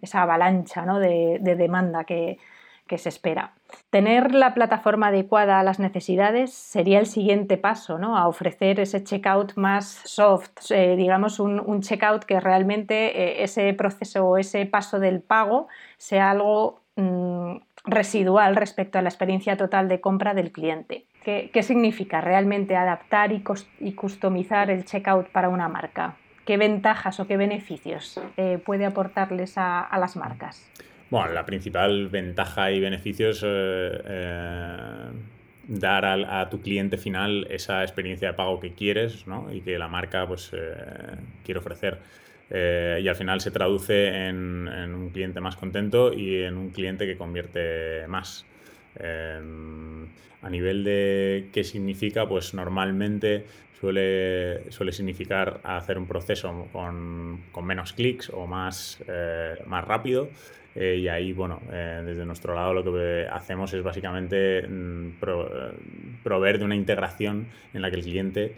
esa 0.00 0.22
avalancha 0.22 0.84
de, 0.98 1.56
demanda 1.56 2.04
que, 2.04 2.38
se 2.98 3.08
espera. 3.08 3.54
Tener 3.90 4.34
la 4.34 4.54
plataforma 4.54 5.08
adecuada 5.08 5.58
a 5.58 5.62
las 5.62 5.78
necesidades 5.78 6.52
sería 6.52 6.98
el 6.98 7.06
siguiente 7.06 7.56
paso, 7.56 7.98
¿no? 7.98 8.16
a 8.16 8.28
ofrecer 8.28 8.80
ese 8.80 9.02
checkout 9.02 9.54
más 9.56 10.02
soft, 10.04 10.70
eh, 10.70 10.94
digamos 10.96 11.40
un, 11.40 11.80
checkout 11.80 12.24
que 12.24 12.40
realmente 12.40 12.94
eh, 13.22 13.42
ese 13.42 13.72
proceso 13.74 14.26
o 14.26 14.38
ese 14.38 14.66
paso 14.66 15.00
del 15.00 15.20
pago 15.20 15.68
sea 15.96 16.30
algo 16.30 16.82
mm, 16.96 17.56
residual 17.84 18.56
respecto 18.56 18.98
a 18.98 19.02
la 19.02 19.08
experiencia 19.08 19.56
total 19.56 19.88
de 19.88 20.00
compra 20.00 20.34
del 20.34 20.52
cliente. 20.52 21.06
¿Qué, 21.24 21.62
significa 21.62 22.20
realmente 22.20 22.76
adaptar 22.76 23.32
y, 23.32 23.42
y 23.80 23.92
customizar 23.92 24.70
el 24.70 24.84
checkout 24.84 25.30
para 25.30 25.48
una 25.48 25.68
marca? 25.68 26.16
¿Qué 26.44 26.58
ventajas 26.58 27.20
o 27.20 27.26
qué 27.26 27.38
beneficios 27.38 28.20
eh, 28.36 28.58
puede 28.58 28.84
aportarles 28.84 29.54
a, 29.56 29.88
las 29.98 30.16
marcas? 30.16 30.70
Bueno, 31.10 31.32
la 31.32 31.44
principal 31.46 32.08
ventaja 32.08 32.72
y 32.72 32.80
beneficio 32.80 33.30
es 33.30 33.42
eh, 33.44 34.00
eh, 34.04 35.06
dar 35.68 36.04
a, 36.04 36.48
tu 36.50 36.60
cliente 36.60 36.96
final 36.98 37.46
esa 37.50 37.82
experiencia 37.82 38.28
de 38.28 38.34
pago 38.34 38.58
que 38.60 38.72
quieres 38.72 39.26
¿no? 39.26 39.52
y 39.52 39.60
que 39.60 39.78
la 39.78 39.88
marca 39.88 40.26
pues, 40.26 40.50
quiere 41.44 41.58
ofrecer. 41.58 41.98
y 42.50 43.08
al 43.08 43.16
final 43.16 43.40
se 43.40 43.50
traduce 43.50 44.08
en, 44.28 44.68
en, 44.68 44.94
un 44.94 45.10
cliente 45.10 45.40
más 45.40 45.56
contento 45.56 46.12
y 46.12 46.42
en 46.42 46.56
un 46.56 46.70
cliente 46.70 47.06
que 47.06 47.16
convierte 47.16 48.06
más. 48.08 48.46
a 49.00 50.50
nivel 50.50 50.84
de 50.84 51.48
qué 51.52 51.64
significa, 51.64 52.28
pues 52.28 52.54
normalmente 52.54 53.44
suele, 53.84 54.70
suele 54.70 54.92
significar 54.92 55.60
hacer 55.62 55.98
un 55.98 56.06
proceso 56.06 56.68
con, 56.72 57.42
con 57.52 57.66
menos 57.66 57.92
clics 57.92 58.30
o 58.30 58.46
más, 58.46 58.98
eh, 59.06 59.56
más 59.66 59.84
rápido. 59.84 60.30
Eh, 60.74 61.00
y 61.02 61.08
ahí, 61.08 61.34
bueno, 61.34 61.60
eh, 61.70 62.02
desde 62.04 62.24
nuestro 62.24 62.54
lado 62.54 62.72
lo 62.72 62.82
que 62.82 63.28
hacemos 63.30 63.74
es 63.74 63.82
básicamente 63.82 64.66
mm, 64.66 65.20
proveer 66.22 66.58
de 66.58 66.64
una 66.64 66.74
integración 66.74 67.46
en 67.74 67.82
la 67.82 67.90
que 67.90 67.96
el 67.96 68.02
cliente 68.02 68.54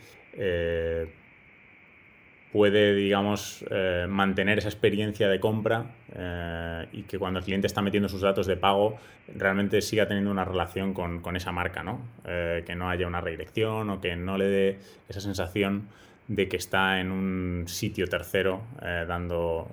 puede, 2.52 2.94
digamos, 2.94 3.64
eh, 3.70 4.06
mantener 4.08 4.58
esa 4.58 4.68
experiencia 4.68 5.28
de 5.28 5.40
compra 5.40 5.86
eh, 6.14 6.86
y 6.92 7.02
que 7.02 7.18
cuando 7.18 7.38
el 7.40 7.44
cliente 7.44 7.66
está 7.66 7.82
metiendo 7.82 8.08
sus 8.08 8.22
datos 8.22 8.46
de 8.46 8.56
pago 8.56 8.96
realmente 9.34 9.80
siga 9.82 10.06
teniendo 10.06 10.30
una 10.30 10.44
relación 10.44 10.94
con, 10.94 11.20
con 11.20 11.36
esa 11.36 11.52
marca, 11.52 11.82
¿no? 11.82 12.00
Eh, 12.24 12.62
que 12.66 12.74
no 12.74 12.88
haya 12.88 13.06
una 13.06 13.20
redirección 13.20 13.90
o 13.90 14.00
que 14.00 14.16
no 14.16 14.38
le 14.38 14.46
dé 14.46 14.78
esa 15.08 15.20
sensación 15.20 15.88
de 16.28 16.48
que 16.48 16.56
está 16.56 17.00
en 17.00 17.12
un 17.12 17.68
sitio 17.68 18.08
tercero 18.08 18.62
dando 19.06 19.68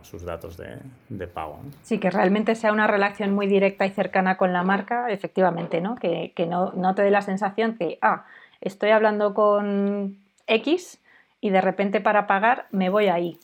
sus 0.00 0.24
datos 0.24 0.56
de, 0.56 0.78
de 1.10 1.26
pago. 1.26 1.60
Sí, 1.82 1.98
que 1.98 2.10
realmente 2.10 2.54
sea 2.54 2.72
una 2.72 2.86
relación 2.86 3.34
muy 3.34 3.46
directa 3.46 3.84
y 3.84 3.90
cercana 3.90 4.38
con 4.38 4.54
la 4.54 4.62
marca, 4.62 5.10
efectivamente, 5.10 5.82
¿no? 5.82 5.96
Que, 5.96 6.32
que 6.34 6.46
no, 6.46 6.72
no 6.72 6.94
te 6.94 7.02
dé 7.02 7.10
la 7.10 7.20
sensación 7.20 7.76
que, 7.76 7.98
ah, 8.00 8.24
estoy 8.62 8.88
hablando 8.88 9.34
con 9.34 10.16
X 10.46 11.01
y 11.42 11.50
de 11.50 11.60
repente 11.60 12.00
para 12.00 12.26
pagar 12.26 12.66
me 12.70 12.88
voy 12.88 13.08
ahí. 13.08 13.36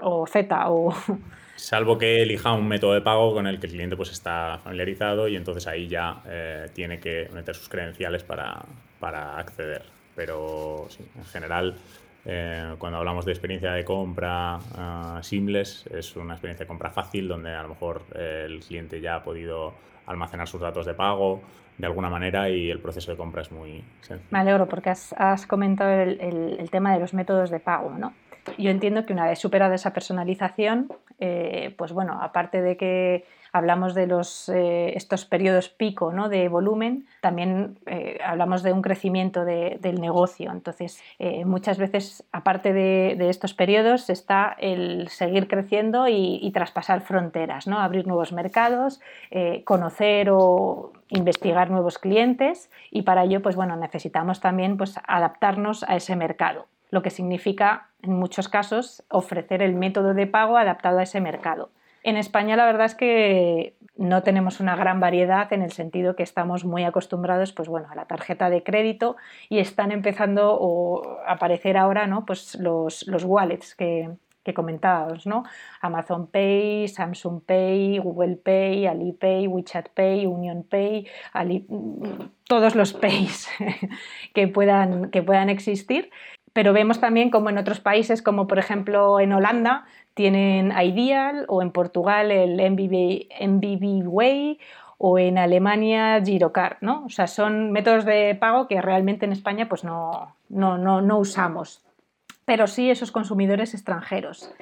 O 0.00 0.26
Z 0.26 0.70
o... 0.70 0.92
Salvo 1.56 1.96
que 1.96 2.22
elija 2.22 2.52
un 2.52 2.66
método 2.66 2.94
de 2.94 3.02
pago 3.02 3.32
con 3.34 3.46
el 3.46 3.60
que 3.60 3.66
el 3.66 3.72
cliente 3.72 3.96
pues 3.96 4.10
está 4.10 4.58
familiarizado 4.64 5.28
y 5.28 5.36
entonces 5.36 5.66
ahí 5.66 5.88
ya 5.88 6.22
eh, 6.26 6.66
tiene 6.74 6.98
que 6.98 7.28
meter 7.32 7.54
sus 7.54 7.68
credenciales 7.68 8.24
para, 8.24 8.62
para 8.98 9.38
acceder. 9.38 9.84
Pero 10.16 10.88
en 11.16 11.24
general, 11.26 11.76
eh, 12.24 12.74
cuando 12.78 12.98
hablamos 12.98 13.26
de 13.26 13.32
experiencia 13.32 13.72
de 13.72 13.84
compra 13.84 14.56
uh, 14.56 15.22
seamless, 15.22 15.86
es 15.88 16.16
una 16.16 16.34
experiencia 16.34 16.64
de 16.64 16.68
compra 16.68 16.90
fácil 16.90 17.28
donde 17.28 17.50
a 17.50 17.62
lo 17.62 17.68
mejor 17.68 18.04
el 18.14 18.60
cliente 18.60 19.00
ya 19.00 19.16
ha 19.16 19.22
podido 19.22 19.74
almacenar 20.06 20.48
sus 20.48 20.62
datos 20.62 20.86
de 20.86 20.94
pago 20.94 21.42
de 21.80 21.86
alguna 21.86 22.10
manera 22.10 22.48
y 22.50 22.70
el 22.70 22.78
proceso 22.78 23.10
de 23.10 23.16
compra 23.16 23.42
es 23.42 23.50
muy 23.50 23.82
sencillo. 24.00 24.28
Me 24.30 24.38
alegro 24.38 24.68
porque 24.68 24.90
has, 24.90 25.46
comentado 25.46 25.90
el, 25.90 26.68
tema 26.70 26.92
de 26.92 27.00
los 27.00 27.14
métodos 27.14 27.50
de 27.50 27.60
pago. 27.60 27.90
¿no? 27.90 28.12
Yo 28.58 28.70
entiendo 28.70 29.06
que 29.06 29.12
una 29.12 29.26
vez 29.26 29.38
superada 29.38 29.74
esa 29.74 29.92
personalización, 29.92 30.92
eh, 31.20 31.74
pues 31.76 31.92
bueno, 31.92 32.18
aparte 32.22 32.62
de 32.62 32.78
que 32.78 33.26
hablamos 33.52 33.94
de 33.94 34.06
los, 34.06 34.48
eh, 34.48 34.96
estos 34.96 35.26
periodos 35.26 35.68
pico 35.68 36.12
¿no? 36.12 36.30
de 36.30 36.48
volumen, 36.48 37.06
también 37.20 37.78
eh, 37.84 38.18
hablamos 38.24 38.62
de 38.62 38.72
un 38.72 38.80
crecimiento 38.80 39.44
del 39.44 40.00
negocio. 40.00 40.50
Entonces, 40.50 41.02
muchas 41.44 41.76
veces, 41.76 42.24
aparte 42.32 42.72
de, 42.72 43.28
estos 43.28 43.52
periodos, 43.52 44.08
está 44.08 44.56
el 44.58 45.08
seguir 45.08 45.46
creciendo 45.46 46.08
y, 46.08 46.50
traspasar 46.54 47.02
fronteras, 47.02 47.66
¿no? 47.66 47.78
abrir 47.78 48.06
nuevos 48.06 48.32
mercados, 48.32 49.00
conocer 49.64 50.30
o 50.30 50.92
investigar 51.08 51.70
nuevos 51.70 51.98
clientes 51.98 52.70
y 52.90 53.02
para 53.02 53.24
ello 53.24 53.42
pues, 53.42 53.56
bueno, 53.56 53.76
necesitamos 53.76 54.40
también 54.40 54.76
pues, 54.76 54.94
adaptarnos 55.06 55.84
a 55.84 55.96
ese 55.96 56.16
mercado 56.16 56.66
lo 56.90 57.02
que 57.02 57.10
significa 57.10 57.88
en 58.02 58.12
muchos 58.12 58.48
casos 58.48 59.04
ofrecer 59.08 59.62
el 59.62 59.74
método 59.74 60.14
de 60.14 60.26
pago 60.26 60.56
adaptado 60.56 60.98
a 60.98 61.02
ese 61.02 61.20
mercado. 61.20 61.70
En 62.02 62.16
España 62.16 62.56
la 62.56 62.64
verdad 62.64 62.86
es 62.86 62.94
que 62.94 63.74
no 63.96 64.22
tenemos 64.22 64.60
una 64.60 64.74
gran 64.74 65.00
variedad 65.00 65.52
en 65.52 65.62
el 65.62 65.72
sentido 65.72 66.16
que 66.16 66.22
estamos 66.22 66.64
muy 66.64 66.84
acostumbrados 66.84 67.52
pues 67.52 67.68
bueno, 67.68 67.88
a 67.90 67.94
la 67.94 68.06
tarjeta 68.06 68.48
de 68.48 68.62
crédito 68.62 69.16
y 69.50 69.58
están 69.58 69.92
empezando 69.92 71.20
a 71.26 71.32
aparecer 71.32 71.76
ahora 71.76 72.06
¿no? 72.06 72.24
pues 72.24 72.54
los, 72.54 73.06
los 73.06 73.24
wallets 73.24 73.74
que, 73.74 74.08
que 74.42 74.54
comentábamos, 74.54 75.26
¿no? 75.26 75.44
Amazon 75.80 76.26
Pay, 76.28 76.88
Samsung 76.88 77.42
Pay, 77.42 77.98
Google 77.98 78.36
Pay, 78.36 78.86
Alipay, 78.86 79.46
WeChat 79.46 79.90
Pay, 79.90 80.26
Union 80.26 80.62
Pay, 80.62 81.06
todos 82.44 82.74
los 82.74 82.94
Pays 82.94 83.48
que 84.34 84.48
puedan, 84.48 85.10
que 85.10 85.22
puedan 85.22 85.50
existir. 85.50 86.10
Pero 86.52 86.72
vemos 86.72 87.00
también 87.00 87.30
como 87.30 87.50
en 87.50 87.58
otros 87.58 87.80
países, 87.80 88.22
como 88.22 88.46
por 88.46 88.58
ejemplo 88.58 89.20
en 89.20 89.32
Holanda, 89.32 89.84
tienen 90.14 90.72
Ideal 90.72 91.44
o 91.48 91.62
en 91.62 91.70
Portugal 91.70 92.30
el 92.30 92.60
MBB, 92.70 94.06
Way 94.06 94.58
o 94.98 95.18
en 95.18 95.38
Alemania 95.38 96.20
Girocard, 96.22 96.76
¿no? 96.80 97.04
O 97.06 97.08
sea, 97.08 97.26
son 97.26 97.72
métodos 97.72 98.04
de 98.04 98.34
pago 98.34 98.68
que 98.68 98.82
realmente 98.82 99.24
en 99.24 99.32
España 99.32 99.68
pues 99.68 99.84
no, 99.84 100.36
no, 100.48 100.76
no, 100.76 101.00
no 101.00 101.18
usamos, 101.18 101.82
pero 102.44 102.66
sí 102.66 102.90
esos 102.90 103.12
consumidores 103.12 103.72
extranjeros. 103.72 104.52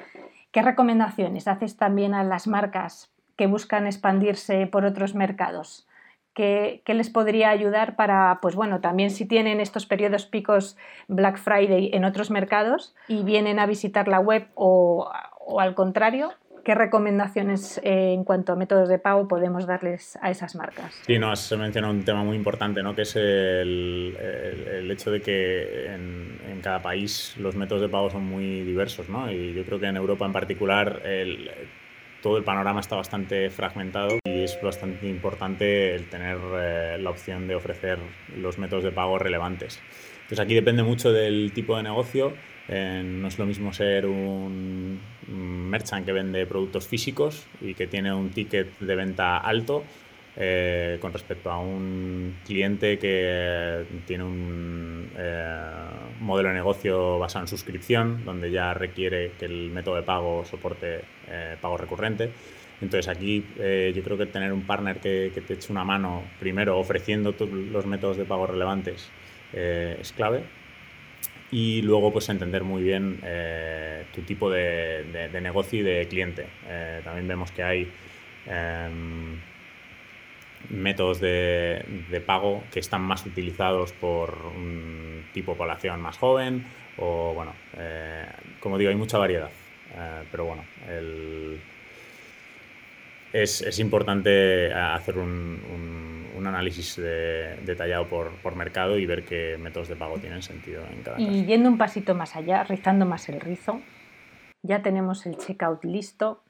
¿Qué 0.51 0.61
recomendaciones 0.61 1.47
haces 1.47 1.75
también 1.75 2.13
a 2.13 2.23
las 2.23 2.47
marcas 2.47 3.11
que 3.35 3.47
buscan 3.47 3.85
expandirse 3.85 4.65
por 4.67 4.85
otros 4.85 5.13
mercados? 5.13 5.88
¿Qué, 6.39 6.93
les 6.93 7.09
podría 7.09 7.49
ayudar 7.49 7.97
para, 7.97 8.39
pues 8.41 8.55
bueno, 8.55 8.79
también 8.79 9.09
si 9.09 9.25
tienen 9.25 9.59
estos 9.59 9.85
periodos 9.85 10.25
picos 10.25 10.77
Black 11.09 11.37
Friday 11.37 11.89
en 11.91 12.05
otros 12.05 12.31
mercados 12.31 12.95
y 13.09 13.23
vienen 13.23 13.59
a 13.59 13.65
visitar 13.65 14.07
la 14.07 14.21
web 14.21 14.47
o, 14.55 15.11
o 15.45 15.59
al 15.59 15.75
contrario, 15.75 16.31
¿qué 16.63 16.75
recomendaciones 16.75 17.81
eh, 17.83 18.13
en 18.13 18.23
cuanto 18.23 18.53
a 18.53 18.55
métodos 18.55 18.87
de 18.87 18.99
pago 18.99 19.27
podemos 19.27 19.67
darles 19.67 20.17
a 20.21 20.31
esas 20.31 20.55
marcas? 20.55 20.93
Sí, 21.05 21.19
no, 21.19 21.29
has 21.29 21.51
mencionado 21.57 21.93
un 21.93 22.05
tema 22.05 22.23
muy 22.23 22.37
importante, 22.37 22.81
¿no? 22.83 22.95
que 22.95 23.01
es 23.01 23.17
el, 23.17 24.87
hecho 24.89 25.11
de 25.11 25.21
que 25.21 25.93
en, 25.93 26.61
cada 26.63 26.81
país 26.81 27.35
los 27.37 27.55
métodos 27.55 27.81
de 27.81 27.89
pago 27.89 28.09
son 28.09 28.23
muy 28.23 28.61
diversos. 28.61 29.09
¿no? 29.09 29.29
Y 29.29 29.53
yo 29.53 29.65
creo 29.65 29.77
que 29.77 29.87
en 29.87 29.97
Europa 29.97 30.25
en 30.25 30.31
particular 30.31 31.01
todo 32.21 32.37
el 32.37 32.43
panorama 32.45 32.79
está 32.79 32.95
bastante 32.95 33.49
fragmentado 33.49 34.19
es 34.43 34.59
bastante 34.61 35.07
importante 35.07 35.95
el 35.95 36.09
tener 36.09 36.37
eh, 36.53 36.97
la 36.99 37.09
opción 37.09 37.47
de 37.47 37.55
ofrecer 37.55 37.97
los 38.37 38.57
métodos 38.57 38.83
de 38.83 38.91
pago 38.91 39.17
relevantes. 39.19 39.79
Entonces 40.21 40.39
aquí 40.39 40.53
depende 40.53 40.83
mucho 40.83 41.11
del 41.11 41.51
tipo 41.53 41.75
de 41.77 41.83
negocio 41.83 42.33
eh, 42.71 43.01
no 43.03 43.27
es 43.27 43.39
lo 43.39 43.47
mismo 43.47 43.73
ser 43.73 44.05
un 44.05 44.99
merchant 45.27 46.05
que 46.05 46.11
vende 46.11 46.45
productos 46.45 46.87
físicos 46.87 47.47
y 47.61 47.73
que 47.73 47.87
tiene 47.87 48.13
un 48.13 48.29
ticket 48.29 48.77
de 48.79 48.95
venta 48.95 49.37
alto 49.37 49.83
eh, 50.37 50.99
con 51.01 51.11
respecto 51.11 51.49
a 51.49 51.57
un 51.57 52.37
cliente 52.45 52.99
que 52.99 53.85
tiene 54.05 54.23
un 54.23 55.09
eh, 55.17 55.53
modelo 56.19 56.49
de 56.49 56.55
negocio 56.55 57.17
basado 57.17 57.45
en 57.45 57.47
suscripción, 57.47 58.23
donde 58.23 58.51
ya 58.51 58.75
requiere 58.75 59.31
que 59.39 59.45
el 59.45 59.71
método 59.71 59.95
de 59.95 60.03
pago 60.03 60.45
soporte 60.45 61.01
pago 61.59 61.75
recurrente. 61.75 62.31
Entonces 62.81 63.07
aquí 63.09 63.45
yo 63.57 64.03
creo 64.03 64.17
que 64.17 64.25
tener 64.25 64.53
un 64.53 64.61
partner 64.61 64.99
que, 64.99 65.31
te 65.45 65.53
eche 65.53 65.71
una 65.71 65.83
mano, 65.83 66.23
primero 66.39 66.79
ofreciendo 66.79 67.35
los 67.71 67.85
métodos 67.85 68.17
de 68.17 68.25
pago 68.25 68.47
relevantes, 68.47 69.09
es 69.53 70.13
clave 70.13 70.43
y 71.51 71.81
luego 71.81 72.11
pues 72.11 72.29
entender 72.29 72.63
muy 72.63 72.83
bien 72.83 73.19
eh, 73.23 74.05
tu 74.13 74.21
tipo 74.21 74.49
de, 74.49 75.29
de, 75.31 75.41
negocio 75.41 75.79
y 75.79 75.83
de 75.83 76.07
cliente. 76.07 76.45
Eh, 76.67 77.01
también 77.03 77.27
vemos 77.27 77.51
que 77.51 77.63
hay 77.63 77.91
em, 78.45 79.39
métodos 80.69 81.19
de, 81.19 82.23
pago 82.25 82.63
que 82.71 82.79
están 82.79 83.01
más 83.01 83.25
utilizados 83.25 83.93
por 83.93 84.37
un 84.55 85.25
tipo 85.33 85.53
de 85.53 85.57
población 85.57 86.01
más 86.01 86.17
joven 86.17 86.65
o 86.97 87.33
bueno, 87.33 87.53
eh, 87.77 88.25
como 88.59 88.77
digo, 88.77 88.89
hay 88.89 88.97
mucha 88.97 89.17
variedad. 89.17 89.49
Eh, 89.95 90.23
pero 90.29 90.45
bueno, 90.45 90.63
es, 93.33 93.79
importante 93.79 94.73
hacer 94.73 95.17
un, 95.17 95.59
análisis 96.39 96.95
detallado 96.95 98.07
por, 98.07 98.55
mercado 98.55 98.97
y 98.97 99.05
ver 99.05 99.23
qué 99.23 99.57
métodos 99.59 99.87
de 99.87 99.95
pago 99.95 100.17
tienen 100.17 100.41
sentido 100.41 100.81
en 100.91 101.03
cada 101.03 101.17
caso. 101.17 101.29
Y 101.29 101.45
yendo 101.45 101.69
un 101.69 101.77
pasito 101.77 102.15
más 102.15 102.35
allá, 102.35 102.63
rizando 102.63 103.05
más 103.05 103.29
el 103.29 103.39
rizo, 103.39 103.81
ya 104.63 104.81
tenemos 104.81 105.25
el 105.25 105.37
checkout 105.37 105.83
listo, 105.83 106.41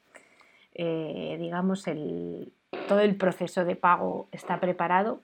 eh, 0.74 1.38
digamos, 1.39 1.88
el, 1.88 2.53
todo 2.88 3.01
el 3.01 3.15
proceso 3.15 3.65
de 3.65 3.75
pago 3.75 4.29
está 4.31 4.59
preparado, 4.59 5.21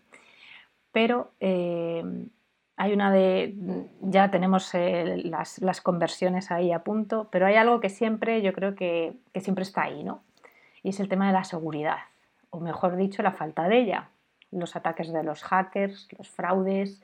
pero 0.92 1.32
eh, 1.40 2.04
hay 2.78 2.94
una 2.94 3.12
de, 3.12 3.56
ya 4.02 4.32
tenemos 4.32 4.74
eh, 4.74 5.22
las, 5.24 5.82
conversiones 5.82 6.52
ahí 6.52 6.72
a 6.72 6.84
punto, 6.84 7.30
pero 7.32 7.46
hay 7.46 7.56
algo 7.56 7.80
que 7.80 7.90
siempre, 7.90 8.42
yo 8.42 8.54
creo 8.54 8.76
que, 8.76 9.14
que, 9.34 9.40
siempre 9.40 9.64
está 9.64 9.84
ahí, 9.84 10.04
¿no? 10.04 10.24
Y 10.86 10.90
es 10.90 11.00
el 11.00 11.10
tema 11.10 11.26
de 11.26 11.34
la 11.34 11.44
seguridad, 11.44 11.98
o 12.52 12.60
mejor 12.60 12.96
dicho, 12.96 13.24
la 13.24 13.32
falta 13.32 13.68
de 13.68 13.80
ella. 13.80 14.10
Los 14.52 14.76
ataques 14.76 15.12
de 15.12 15.24
los 15.24 15.42
hackers, 15.42 16.08
los 16.16 16.30
fraudes, 16.30 17.02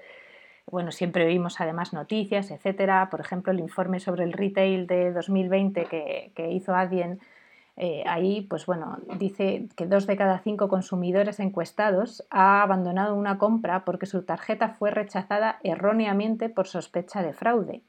bueno, 0.69 0.91
siempre 0.91 1.25
oímos 1.25 1.59
además 1.59 1.91
noticias, 1.91 2.51
etcétera. 2.51 3.09
Por 3.09 3.21
ejemplo, 3.21 3.51
el 3.51 3.59
informe 3.59 3.99
sobre 3.99 4.23
el 4.23 4.33
retail 4.33 4.85
de 4.85 5.11
2020 5.11 5.85
que, 5.85 6.31
que 6.35 6.51
hizo 6.51 6.75
Adyen 6.75 7.21
eh, 7.75 8.03
ahí, 8.05 8.41
pues 8.41 8.67
bueno, 8.67 8.99
dice 9.17 9.67
que 9.75 9.87
dos 9.87 10.05
de 10.05 10.15
cada 10.15 10.37
cinco 10.37 10.69
consumidores 10.69 11.39
encuestados 11.39 12.23
ha 12.29 12.61
abandonado 12.61 13.15
una 13.15 13.39
compra 13.39 13.83
porque 13.83 14.05
su 14.05 14.21
tarjeta 14.21 14.69
fue 14.69 14.91
rechazada 14.91 15.57
erróneamente 15.63 16.49
por 16.49 16.67
sospecha 16.67 17.23
de 17.23 17.33
fraude. 17.33 17.81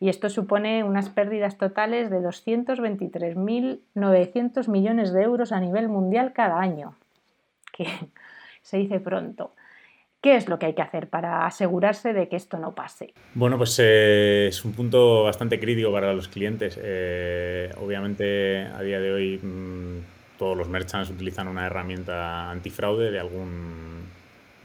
Y 0.00 0.08
esto 0.08 0.28
supone 0.28 0.82
unas 0.84 1.08
pérdidas 1.08 1.58
totales 1.58 2.10
de 2.10 2.20
223.900 2.20 4.68
millones 4.68 5.12
de 5.12 5.22
euros 5.22 5.52
a 5.52 5.60
nivel 5.60 5.88
mundial 5.88 6.32
cada 6.32 6.60
año, 6.60 6.96
que 7.72 7.86
se 8.62 8.78
dice 8.78 8.98
pronto. 9.00 9.52
¿Qué 10.24 10.36
es 10.36 10.48
lo 10.48 10.58
que 10.58 10.64
hay 10.64 10.74
que 10.74 10.80
hacer 10.80 11.10
para 11.10 11.44
asegurarse 11.44 12.14
de 12.14 12.30
que 12.30 12.36
esto 12.36 12.56
no 12.56 12.74
pase? 12.74 13.12
Bueno, 13.34 13.58
pues 13.58 13.78
eh, 13.78 14.46
es 14.48 14.64
un 14.64 14.72
punto 14.72 15.24
bastante 15.24 15.60
crítico 15.60 15.92
para 15.92 16.14
los 16.14 16.28
clientes. 16.28 16.80
Eh, 16.82 17.70
obviamente, 17.78 18.62
a 18.62 18.80
día 18.80 19.00
de 19.00 19.12
hoy, 19.12 19.36
mm, 19.36 20.38
todos 20.38 20.56
los 20.56 20.66
merchants 20.66 21.10
utilizan 21.10 21.46
una 21.46 21.66
herramienta 21.66 22.50
antifraude 22.50 23.10
de 23.10 23.20
algún, 23.20 23.93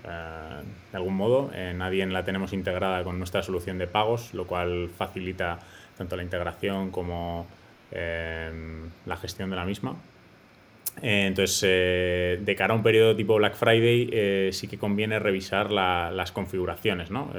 de 0.03 0.98
algún 0.98 1.15
modo. 1.15 1.51
nadie 1.75 2.06
la 2.08 2.24
tenemos 2.24 2.53
integrada 2.53 3.03
con 3.03 3.18
nuestra 3.18 3.44
solución 3.44 3.77
de 3.77 3.88
pagos, 3.88 4.34
lo 4.34 4.48
cual 4.48 4.89
facilita 4.96 5.60
tanto 5.98 6.15
la 6.15 6.24
integración 6.24 6.91
como 6.91 7.48
la 7.91 9.18
gestión 9.18 9.50
de 9.50 9.56
la 9.56 9.65
misma. 9.65 9.96
Eh, 11.01 11.27
entonces, 11.27 11.63
eh, 11.65 12.39
de 12.41 12.56
cara 12.56 12.74
a 12.74 12.77
un 12.77 12.84
periodo 12.84 13.15
tipo 13.15 13.36
Black 13.36 13.56
Friday, 13.56 14.10
eh, 14.12 14.50
sí 14.51 14.68
que 14.68 14.77
conviene 14.77 15.20
revisar 15.20 15.72
las 15.72 16.32
configuraciones, 16.32 17.12
¿no? 17.12 17.32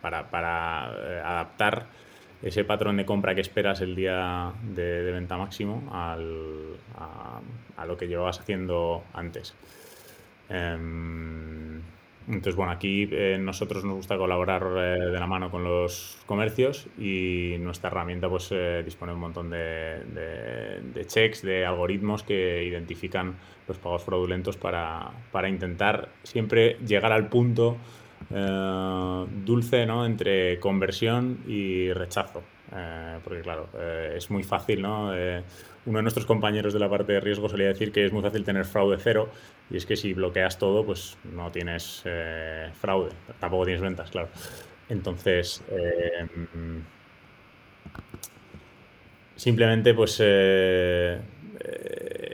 para, 0.00 0.84
adaptar 1.24 1.86
ese 2.42 2.64
patrón 2.64 2.98
de 2.98 3.06
compra 3.06 3.34
que 3.34 3.40
esperas 3.40 3.80
el 3.80 3.96
día 3.96 4.52
de, 4.62 5.10
venta 5.12 5.36
máximo 5.36 5.82
a, 5.90 6.16
lo 7.86 7.96
que 7.96 8.06
llevabas 8.06 8.40
haciendo 8.40 9.02
antes. 9.14 9.54
Em, 10.48 11.80
entonces, 12.26 12.56
bueno, 12.56 12.72
aquí 12.72 13.06
eh, 13.12 13.36
nosotros 13.38 13.84
nos 13.84 13.96
gusta 13.96 14.16
colaborar 14.16 14.62
eh, 14.76 15.10
de 15.10 15.20
la 15.20 15.26
mano 15.26 15.50
con 15.50 15.62
los 15.62 16.16
comercios 16.24 16.86
y 16.98 17.56
nuestra 17.58 17.90
herramienta 17.90 18.30
pues 18.30 18.48
eh, 18.50 18.82
dispone 18.82 19.12
un 19.12 19.20
montón 19.20 19.50
de, 19.50 20.02
de, 20.94 21.04
checks, 21.06 21.42
de 21.42 21.66
algoritmos 21.66 22.22
que 22.22 22.64
identifican 22.64 23.34
los 23.68 23.76
pagos 23.76 24.04
fraudulentos 24.04 24.56
para, 24.56 25.10
para 25.32 25.48
intentar 25.50 26.08
siempre 26.22 26.78
llegar 26.86 27.12
al 27.12 27.28
punto 27.28 27.76
dulce 29.44 29.84
¿no? 29.84 30.06
entre 30.06 30.58
conversión 30.58 31.40
y 31.46 31.92
rechazo. 31.92 32.42
Porque 33.22 33.40
claro, 33.42 33.68
es 34.14 34.30
muy 34.30 34.42
fácil, 34.42 34.82
¿no? 34.82 35.12
uno 35.86 35.98
de 35.98 36.02
nuestros 36.02 36.26
compañeros 36.26 36.72
de 36.72 36.78
la 36.78 36.88
parte 36.88 37.12
de 37.12 37.20
riesgo 37.20 37.48
solía 37.48 37.68
decir 37.68 37.92
que 37.92 38.06
es 38.06 38.12
muy 38.12 38.22
fácil 38.22 38.44
tener 38.44 38.64
fraude 38.64 38.96
cero 38.98 39.28
y 39.70 39.76
es 39.76 39.86
que 39.86 39.96
si 39.96 40.14
bloqueas 40.14 40.58
todo, 40.58 40.84
pues 40.84 41.16
no 41.24 41.50
tienes 41.50 42.02
eh, 42.04 42.70
fraude, 42.80 43.10
tampoco 43.38 43.64
tienes 43.64 43.82
ventas, 43.82 44.10
claro. 44.10 44.28
Entonces, 44.88 45.62
eh, 45.70 46.26
simplemente 49.36 49.94
pues 49.94 50.18
eh, 50.22 51.20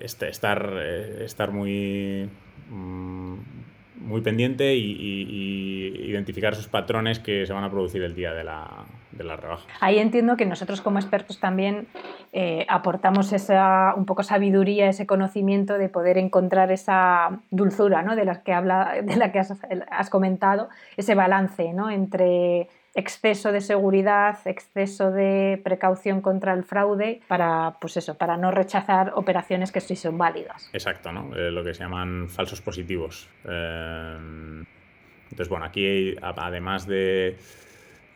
este, 0.00 0.28
estar, 0.28 0.76
estar 1.20 1.52
muy, 1.52 2.28
mm, 2.68 3.34
muy 3.96 4.20
pendiente 4.20 4.74
y, 4.74 6.10
identificar 6.10 6.54
esos 6.54 6.66
patrones 6.66 7.20
que 7.20 7.46
se 7.46 7.52
van 7.52 7.62
a 7.62 7.70
producir 7.70 8.02
el 8.02 8.16
día 8.16 8.32
de 8.32 8.42
la, 8.42 8.84
de 9.12 9.24
la 9.24 9.36
rebaja. 9.36 9.66
Ahí 9.80 9.98
entiendo 9.98 10.36
que 10.36 10.46
nosotros 10.46 10.80
como 10.80 10.98
expertos 10.98 11.40
también 11.40 11.88
eh, 12.32 12.66
aportamos 12.68 13.32
esa 13.32 13.94
un 13.96 14.06
poco 14.06 14.22
sabiduría, 14.22 14.88
ese 14.88 15.06
conocimiento 15.06 15.78
de 15.78 15.88
poder 15.88 16.18
encontrar 16.18 16.70
esa 16.70 17.40
dulzura 17.50 18.02
¿no? 18.02 18.16
de, 18.16 18.24
la 18.24 18.42
que 18.42 18.52
habla, 18.52 19.02
de 19.02 19.16
la 19.16 19.32
que 19.32 19.40
has, 19.40 20.10
comentado, 20.10 20.68
ese 20.96 21.14
balance 21.14 21.72
¿no? 21.72 21.90
entre 21.90 22.68
exceso 22.94 23.52
de 23.52 23.60
seguridad, 23.60 24.38
exceso 24.46 25.12
de 25.12 25.60
precaución 25.62 26.20
contra 26.20 26.52
el 26.52 26.64
fraude 26.64 27.20
para, 27.28 27.76
pues 27.80 27.96
eso, 27.96 28.16
para 28.16 28.36
no 28.36 28.50
rechazar 28.50 29.12
operaciones 29.14 29.70
que 29.70 29.80
sí 29.80 29.94
son 29.94 30.18
válidas. 30.18 30.68
Exacto, 30.72 31.12
¿no? 31.12 31.34
Eh, 31.36 31.52
lo 31.52 31.62
que 31.62 31.72
se 31.72 31.84
llaman 31.84 32.28
falsos 32.28 32.60
positivos. 32.60 33.28
Eh, 33.44 34.64
entonces, 35.30 35.48
bueno, 35.48 35.66
aquí 35.66 36.16
además 36.20 36.86
de 36.86 37.36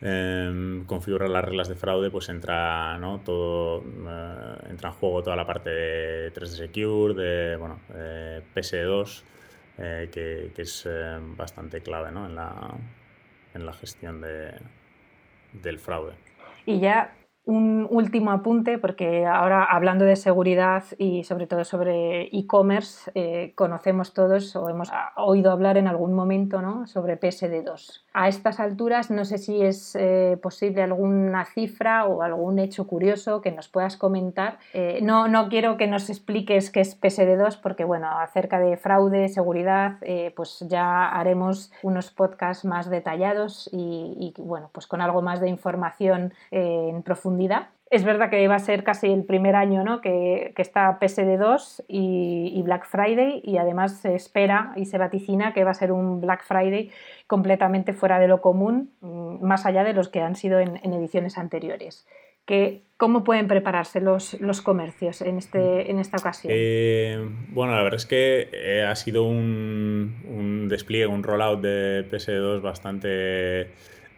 Em, 0.01 0.85
configurar 0.85 1.29
las 1.29 1.43
reglas 1.43 1.69
de 1.69 1.75
fraude, 1.75 2.11
pues 2.11 2.27
entra, 2.29 2.97
¿no? 2.97 3.19
Todo, 3.19 3.81
eh, 3.81 4.57
entra 4.69 4.89
en 4.89 4.95
juego 4.95 5.23
toda 5.23 5.35
la 5.35 5.45
parte 5.45 5.69
de 5.69 6.33
3D 6.33 6.67
Secure, 6.67 7.13
de 7.13 7.55
bueno, 7.55 7.79
PS2, 8.53 9.23
eh, 9.77 10.09
que, 10.11 10.51
que, 10.53 10.61
es 10.63 10.85
em, 10.85 11.35
bastante 11.35 11.81
clave 11.81 12.11
¿no? 12.11 12.25
en, 12.25 12.35
la, 12.35 12.75
en 13.53 13.65
la 13.65 13.73
gestión 13.73 14.21
de, 14.21 14.53
del 15.53 15.79
fraude. 15.79 16.13
Y 16.65 16.79
ya 16.79 17.15
un 17.45 17.87
último 17.89 18.31
apunte, 18.31 18.79
porque 18.79 19.25
ahora 19.25 19.63
hablando 19.63 20.03
de 20.03 20.15
seguridad 20.15 20.83
y 20.97 21.23
sobre 21.23 21.45
todo 21.45 21.63
sobre 21.63 22.23
e-commerce, 22.35 23.11
eh, 23.13 23.53
conocemos 23.55 24.13
todos 24.13 24.55
o 24.55 24.67
hemos 24.69 24.91
oído 25.15 25.51
hablar 25.51 25.77
en 25.77 25.87
algún 25.87 26.13
momento 26.13 26.61
¿no? 26.61 26.87
sobre 26.87 27.19
PSD2. 27.19 28.01
A 28.13 28.27
estas 28.27 28.59
alturas 28.59 29.11
no 29.11 29.25
sé 29.25 29.37
si 29.37 29.61
es 29.61 29.95
eh, 29.95 30.39
posible 30.41 30.81
alguna 30.81 31.45
cifra 31.45 32.05
o 32.05 32.23
algún 32.23 32.57
hecho 32.57 32.87
curioso 32.87 33.41
que 33.41 33.51
nos 33.51 33.67
puedas 33.67 33.95
comentar. 33.95 34.57
Eh, 34.73 34.99
no, 35.03 35.27
no 35.27 35.49
quiero 35.49 35.77
que 35.77 35.87
nos 35.87 36.09
expliques 36.09 36.71
qué 36.71 36.79
es 36.79 36.99
PSD2 36.99 37.59
porque 37.61 37.83
bueno, 37.83 38.07
acerca 38.19 38.59
de 38.59 38.77
fraude, 38.77 39.29
seguridad, 39.29 39.97
pues 40.35 40.65
ya 40.67 41.09
haremos 41.09 41.71
unos 41.83 42.11
podcasts 42.11 42.65
más 42.65 42.89
detallados 42.89 43.69
y, 43.71 44.33
y, 44.37 44.41
bueno, 44.41 44.69
pues 44.71 44.87
con 44.87 45.01
algo 45.01 45.21
más 45.21 45.39
de 45.41 45.49
información 45.49 46.33
en 46.51 47.03
profundidad 47.03 47.34
es 47.91 48.03
verdad 48.03 48.29
que 48.29 48.47
va 48.47 48.55
a 48.55 48.59
ser 48.59 48.83
casi 48.83 49.11
el 49.11 49.23
primer 49.23 49.55
año 49.55 49.83
¿no? 49.83 50.01
que, 50.01 50.53
está 50.57 50.99
PSD2 50.99 51.85
y, 51.87 52.61
Black 52.63 52.85
Friday 52.87 53.41
y 53.43 53.57
además 53.57 54.01
se 54.01 54.15
espera 54.15 54.73
y 54.75 54.85
se 54.85 54.97
vaticina 54.97 55.53
que 55.53 55.63
va 55.63 55.71
a 55.71 55.75
ser 55.75 55.91
un 55.91 56.19
Black 56.19 56.43
Friday 56.43 56.91
completamente 57.27 57.93
fuera 57.93 58.19
de 58.19 58.27
lo 58.27 58.41
común, 58.41 58.91
mm, 59.01 59.45
más 59.45 59.65
allá 59.65 59.83
de 59.83 59.93
los 59.93 60.09
que 60.09 60.21
han 60.21 60.35
sido 60.35 60.59
en, 60.59 60.77
ediciones 60.93 61.37
anteriores. 61.37 62.07
¿Cómo 62.97 63.23
pueden 63.23 63.47
prepararse 63.47 63.99
los, 64.01 64.39
los 64.39 64.61
comercios 64.61 65.21
en, 65.21 65.37
este, 65.37 65.89
en 65.89 65.99
esta 65.99 66.17
ocasión? 66.17 66.53
Eh, 66.55 67.17
bueno, 67.49 67.73
la 67.73 67.81
verdad 67.81 67.99
es 67.99 68.05
que 68.05 68.49
eh, 68.53 68.83
ha 68.83 68.95
sido 68.95 69.23
un, 69.23 70.23
un 70.27 70.67
despliegue, 70.69 71.07
un 71.07 71.23
rollout 71.23 71.59
de 71.61 72.07
PSD2 72.09 72.61
bastante 72.61 73.71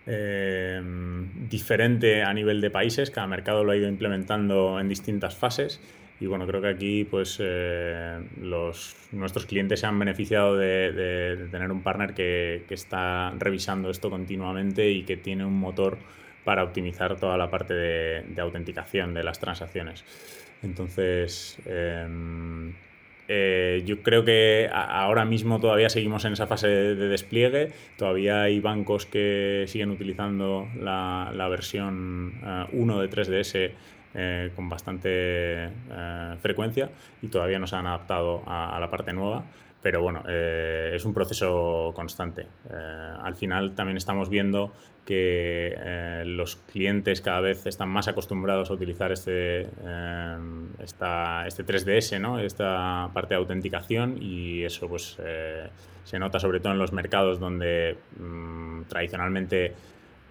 Em, 0.10 1.50
diferente 1.50 2.24
a 2.24 2.34
nivel 2.34 2.62
de 2.62 2.70
países, 2.70 3.12
cada 3.12 3.28
mercado 3.28 3.66
lo 3.66 3.74
ha 3.74 3.76
ido 3.76 3.90
implementando 3.90 4.80
en 4.80 4.88
distintas 4.88 5.36
fases 5.36 5.82
y 6.22 6.28
bueno, 6.28 6.48
creo 6.48 6.62
que 6.62 6.70
aquí 6.70 7.04
pues 7.04 7.38
eh, 7.42 8.18
nuestros 9.12 9.46
clientes 9.46 9.82
se 9.82 9.86
han 9.86 10.00
beneficiado 10.00 10.56
de, 10.56 11.48
tener 11.52 11.72
un 11.72 11.84
partner 11.84 12.14
que, 12.14 12.64
está 12.70 13.32
revisando 13.38 13.90
esto 13.90 14.10
continuamente 14.10 14.90
y 14.90 15.04
que 15.04 15.18
tiene 15.18 15.46
un 15.46 15.60
motor 15.60 15.98
para 16.46 16.64
optimizar 16.64 17.18
toda 17.18 17.38
la 17.38 17.50
parte 17.50 17.74
de, 17.74 18.42
autenticación 18.42 19.14
de 19.14 19.24
las 19.24 19.40
transacciones. 19.40 20.06
Entonces, 20.64 21.60
em, 21.66 22.74
eh, 23.28 23.84
yo 23.86 24.02
creo 24.02 24.24
que 24.24 24.70
ahora 24.72 25.26
mismo 25.26 25.60
todavía 25.60 25.90
seguimos 25.90 26.24
en 26.26 26.34
esa 26.34 26.48
fase 26.48 26.68
de, 26.68 26.96
despliegue, 26.96 27.72
todavía 27.98 28.44
hay 28.44 28.60
bancos 28.60 29.06
que 29.06 29.66
siguen 29.68 29.92
utilizando 29.92 30.68
la, 30.80 31.48
versión 31.50 32.34
1 32.72 33.00
de 33.02 33.10
3DS 33.10 33.72
con 34.56 34.68
bastante 34.68 35.70
frecuencia 36.40 36.90
y 37.22 37.28
todavía 37.28 37.60
no 37.60 37.68
se 37.68 37.76
han 37.76 37.86
adaptado 37.86 38.42
a 38.48 38.80
la 38.80 38.90
parte 38.90 39.14
nueva 39.14 39.44
pero 39.82 40.02
bueno, 40.02 40.24
eh, 40.28 40.92
es 40.96 41.06
un 41.06 41.14
proceso 41.14 41.94
constante. 41.96 42.48
Eh, 42.70 43.14
al 43.22 43.36
final 43.36 43.74
también 43.76 43.96
estamos 43.96 44.30
viendo 44.30 44.74
que 45.06 45.74
eh, 45.78 46.24
los 46.26 46.58
clientes 46.58 47.22
cada 47.22 47.40
vez 47.40 47.66
están 47.66 47.88
más 47.88 48.10
acostumbrados 48.10 48.70
a 48.70 48.74
utilizar 48.74 49.14
este, 49.14 49.62
este 49.62 49.72
3DS, 51.00 52.20
¿no? 52.20 52.40
esta 52.40 53.10
parte 53.14 53.36
de 53.36 53.36
autenticación 53.36 54.18
y 54.22 54.64
eso 54.66 54.90
pues 54.90 55.18
se 56.04 56.20
nota 56.20 56.40
sobre 56.40 56.60
todo 56.60 56.74
en 56.74 56.80
los 56.80 56.92
mercados 56.92 57.40
donde 57.40 57.96
mm, 58.20 58.82
tradicionalmente 58.90 59.74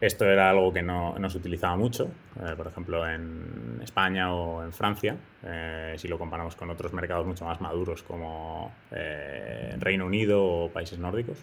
esto 0.01 0.27
era 0.27 0.51
algo 0.51 0.73
que 0.73 0.83
no, 0.83 1.15
se 1.29 1.39
utilizaba 1.39 1.77
mucho, 1.77 2.11
eh, 2.41 2.55
por 2.57 2.67
ejemplo 2.67 3.09
en 3.09 3.81
España 3.83 4.35
o 4.35 4.63
en 4.63 4.73
Francia, 4.73 5.17
eh, 5.43 5.95
si 5.97 6.07
lo 6.09 6.19
comparamos 6.19 6.55
con 6.55 6.71
otros 6.71 6.93
mercados 6.93 7.27
mucho 7.27 7.45
más 7.45 7.61
maduros 7.61 8.03
como 8.03 8.73
eh, 8.91 9.75
Reino 9.79 10.07
Unido 10.07 10.45
o 10.45 10.71
países 10.71 10.99
nórdicos. 10.99 11.39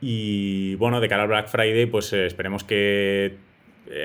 Y 0.00 0.76
bueno, 0.76 1.00
de 1.00 1.08
cara 1.08 1.22
al 1.22 1.28
Black 1.28 1.48
Friday, 1.48 1.86
pues 1.86 2.12
esperemos 2.12 2.64
que 2.64 3.36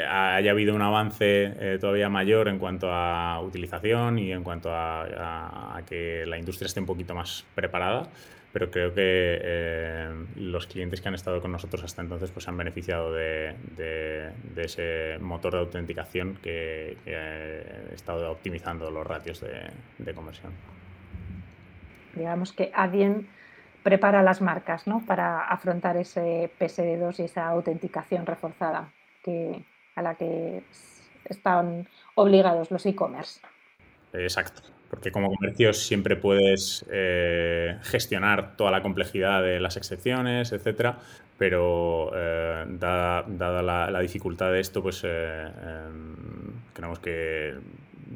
haya 0.09 0.51
habido 0.51 0.75
un 0.75 0.81
avance 0.81 1.77
todavía 1.79 2.09
mayor 2.09 2.47
en 2.47 2.59
cuanto 2.59 2.91
a 2.91 3.39
utilización 3.41 4.17
y 4.19 4.31
en 4.31 4.43
cuanto 4.43 4.69
a 4.71 5.81
que 5.87 6.25
la 6.25 6.37
industria 6.37 6.67
esté 6.67 6.79
un 6.79 6.85
poquito 6.85 7.13
más 7.15 7.45
preparada 7.55 8.09
pero 8.53 8.69
creo 8.69 8.93
que 8.93 9.01
eh, 9.41 10.25
los 10.35 10.67
clientes 10.67 11.01
que 11.01 11.07
han 11.07 11.15
estado 11.15 11.41
con 11.41 11.51
nosotros 11.51 11.83
hasta 11.83 12.03
entonces 12.03 12.29
pues 12.29 12.47
han 12.47 12.55
beneficiado 12.55 13.11
de, 13.11 13.55
ese 14.55 15.17
motor 15.19 15.53
de 15.53 15.59
autenticación 15.59 16.35
que, 16.35 16.95
ha 17.07 17.93
estado 17.93 18.31
optimizando 18.31 18.91
los 18.91 19.05
ratios 19.05 19.41
de, 19.41 20.13
conversión. 20.13 20.53
Digamos 22.13 22.53
que 22.53 22.71
Adyen 22.75 23.27
prepara 23.81 24.21
las 24.21 24.39
marcas 24.39 24.85
¿no? 24.85 25.03
para 25.03 25.47
afrontar 25.47 25.97
ese 25.97 26.51
PSD2 26.59 27.19
y 27.19 27.23
esa 27.23 27.47
autenticación 27.47 28.27
reforzada 28.27 28.89
que, 29.23 29.63
a 29.95 30.01
la 30.01 30.15
que 30.15 30.63
están 31.25 31.87
obligados 32.15 32.71
los 32.71 32.85
e-commerce. 32.85 33.39
Exacto 34.13 34.73
porque 34.93 35.11
como 35.11 35.33
comercio 35.33 35.73
siempre 35.73 36.15
puedes 36.15 36.85
eh, 36.91 37.79
gestionar 37.81 38.55
toda 38.55 38.69
la 38.69 38.83
complejidad 38.83 39.41
de 39.41 39.59
las 39.59 39.75
excepciones, 39.75 40.51
etcétera, 40.51 40.99
pero 41.35 42.11
eh, 42.15 42.63
dada, 42.77 43.23
la, 43.63 43.99
dificultad 44.01 44.51
de 44.51 44.59
esto, 44.59 44.83
pues 44.83 45.01
eh, 45.03 45.47
em, 45.47 46.13
creemos 46.73 46.99
que 46.99 47.55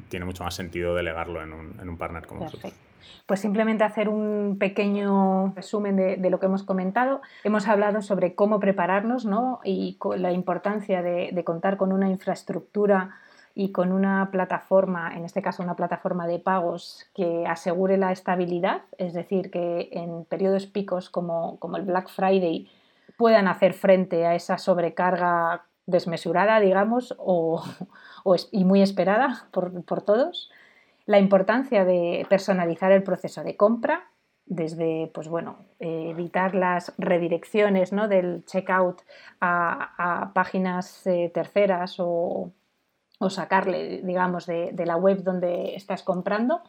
tiene 0.08 0.28
mucho 0.28 0.44
más 0.44 0.54
sentido 0.54 0.94
delegarlo 0.94 1.42
en 1.42 1.52
un, 1.52 1.98
partner 1.98 2.28
como 2.28 2.44
nosotros. 2.44 2.72
Pues 3.26 3.40
simplemente 3.40 3.84
hacer 3.84 4.10
un 4.10 4.58
pequeño 4.60 5.54
resumen 5.56 5.96
de, 5.96 6.30
lo 6.30 6.40
que 6.40 6.46
hemos 6.46 6.64
comentado. 6.64 7.22
Hemos 7.44 7.68
hablado 7.68 8.02
sobre 8.02 8.36
cómo 8.36 8.60
prepararnos 8.60 9.26
¿no? 9.26 9.60
y 9.64 9.98
la 10.18 10.32
importancia 10.32 11.02
de 11.02 11.44
contar 11.44 11.78
con 11.78 11.92
una 11.92 12.10
infraestructura 12.10 13.18
y 13.60 13.72
con 13.72 13.92
una 13.92 14.30
plataforma, 14.32 15.16
en 15.16 15.26
este 15.26 15.42
caso 15.42 15.64
una 15.64 15.76
plataforma 15.76 16.28
de 16.28 16.38
pagos 16.38 17.10
que 17.16 17.48
asegure 17.48 17.98
la 17.98 18.12
estabilidad, 18.12 18.84
es 19.00 19.14
decir, 19.14 19.50
que 19.50 19.90
en 19.94 20.26
periodos 20.26 20.68
picos 20.68 21.10
como, 21.10 21.58
como 21.58 21.78
el 21.78 21.84
Black 21.84 22.08
Friday 22.08 22.70
puedan 23.18 23.48
hacer 23.48 23.74
frente 23.74 24.28
a 24.28 24.36
esa 24.36 24.60
sobrecarga 24.60 25.64
desmesurada, 25.88 26.60
digamos, 26.60 27.16
o, 27.18 27.64
y 28.52 28.64
muy 28.64 28.84
esperada 28.84 29.48
por, 29.50 29.84
por, 29.86 30.04
todos. 30.04 30.52
La 31.08 31.18
importancia 31.18 31.84
de 31.84 32.28
personalizar 32.30 32.92
el 32.92 33.02
proceso 33.02 33.44
de 33.44 33.58
compra, 33.58 34.12
desde 34.46 35.10
pues 35.14 35.28
bueno, 35.28 35.66
evitar 35.80 36.54
las 36.54 36.94
redirecciones 37.00 37.92
¿no? 37.92 38.08
del 38.08 38.46
checkout 38.46 39.02
a, 39.42 40.22
a 40.22 40.34
páginas 40.34 41.08
eh, 41.08 41.32
terceras 41.34 41.96
o, 41.98 42.52
o 43.20 43.30
sacarle, 43.30 44.02
digamos, 44.04 44.46
de, 44.46 44.74
la 44.86 44.96
web 44.96 45.24
donde 45.24 45.76
estás 45.76 46.04
comprando, 46.04 46.62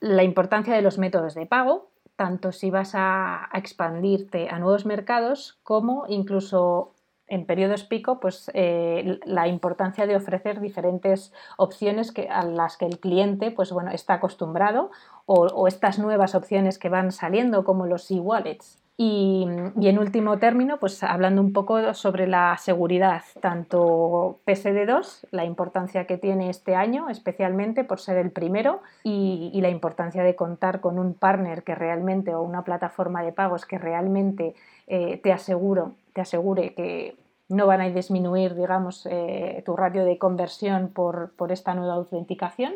la 0.00 0.22
importancia 0.22 0.74
de 0.74 0.82
los 0.82 0.98
métodos 0.98 1.34
de 1.34 1.46
pago, 1.46 1.90
tanto 2.16 2.52
si 2.52 2.70
vas 2.70 2.92
a, 2.94 3.48
expandirte 3.54 4.48
a 4.50 4.58
nuevos 4.58 4.86
mercados 4.86 5.58
como 5.62 6.04
incluso 6.08 6.94
en 7.32 7.46
periodos 7.46 7.84
pico, 7.84 8.20
pues 8.20 8.50
eh, 8.52 9.18
la 9.24 9.48
importancia 9.48 10.06
de 10.06 10.16
ofrecer 10.16 10.60
diferentes 10.60 11.32
opciones 11.56 12.12
que, 12.12 12.28
a 12.28 12.44
las 12.44 12.76
que 12.76 12.84
el 12.84 12.98
cliente 12.98 13.50
pues, 13.50 13.72
bueno, 13.72 13.90
está 13.90 14.14
acostumbrado 14.14 14.90
o, 15.24 15.66
estas 15.66 15.98
nuevas 15.98 16.34
opciones 16.34 16.78
que 16.78 16.90
van 16.90 17.10
saliendo 17.10 17.64
como 17.64 17.86
los 17.86 18.10
e-wallets. 18.10 18.78
Y, 18.98 19.46
en 19.48 19.98
último 19.98 20.38
término, 20.38 20.76
pues 20.76 21.02
hablando 21.02 21.40
un 21.40 21.54
poco 21.54 21.94
sobre 21.94 22.26
la 22.26 22.58
seguridad, 22.58 23.22
tanto 23.40 24.40
PSD2, 24.46 25.28
la 25.30 25.46
importancia 25.46 26.06
que 26.06 26.18
tiene 26.18 26.50
este 26.50 26.74
año, 26.74 27.08
especialmente 27.08 27.82
por 27.82 27.98
ser 27.98 28.18
el 28.18 28.30
primero, 28.30 28.82
y, 29.04 29.58
la 29.62 29.70
importancia 29.70 30.22
de 30.22 30.36
contar 30.36 30.80
con 30.80 30.98
un 30.98 31.14
partner 31.14 31.62
que 31.62 31.74
realmente, 31.74 32.34
o 32.34 32.42
una 32.42 32.62
plataforma 32.62 33.22
de 33.22 33.32
pagos 33.32 33.64
que 33.64 33.78
realmente 33.78 34.54
eh, 34.86 35.16
te, 35.16 35.32
aseguro, 35.32 35.92
te 36.12 36.20
asegure 36.20 36.74
que 36.74 37.16
no 37.52 37.66
van 37.66 37.82
a 37.82 37.90
disminuir, 37.90 38.54
digamos, 38.54 39.06
eh, 39.06 39.62
tu 39.66 39.76
ratio 39.76 40.04
de 40.04 40.16
conversión 40.16 40.88
por 40.88 41.52
esta 41.52 41.74
nueva 41.74 41.94
autenticación. 41.94 42.72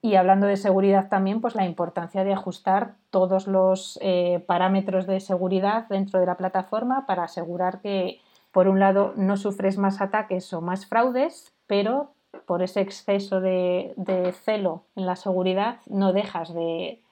Y 0.00 0.14
hablando 0.14 0.46
de 0.46 0.56
seguridad 0.56 1.08
también, 1.08 1.40
pues 1.40 1.54
la 1.54 1.64
importancia 1.64 2.22
de 2.22 2.32
ajustar 2.32 2.94
todos 3.10 3.46
los 3.48 3.98
eh, 4.02 4.44
parámetros 4.46 5.06
de 5.06 5.18
seguridad 5.20 5.88
dentro 5.88 6.20
de 6.20 6.26
la 6.26 6.36
plataforma 6.36 7.06
para 7.06 7.24
asegurar 7.24 7.80
que, 7.80 8.20
por 8.52 8.68
un 8.68 8.78
lado, 8.78 9.12
no 9.16 9.36
sufres 9.36 9.76
más 9.76 10.00
ataques 10.00 10.52
o 10.52 10.60
más 10.60 10.86
fraudes, 10.86 11.52
pero 11.66 12.12
por 12.46 12.62
ese 12.62 12.80
exceso 12.80 13.40
de, 13.40 13.94
celo 14.44 14.84
en 14.94 15.06
la 15.06 15.16
seguridad 15.16 15.78
no 15.86 16.12
dejas 16.12 16.54
de, 16.54 17.02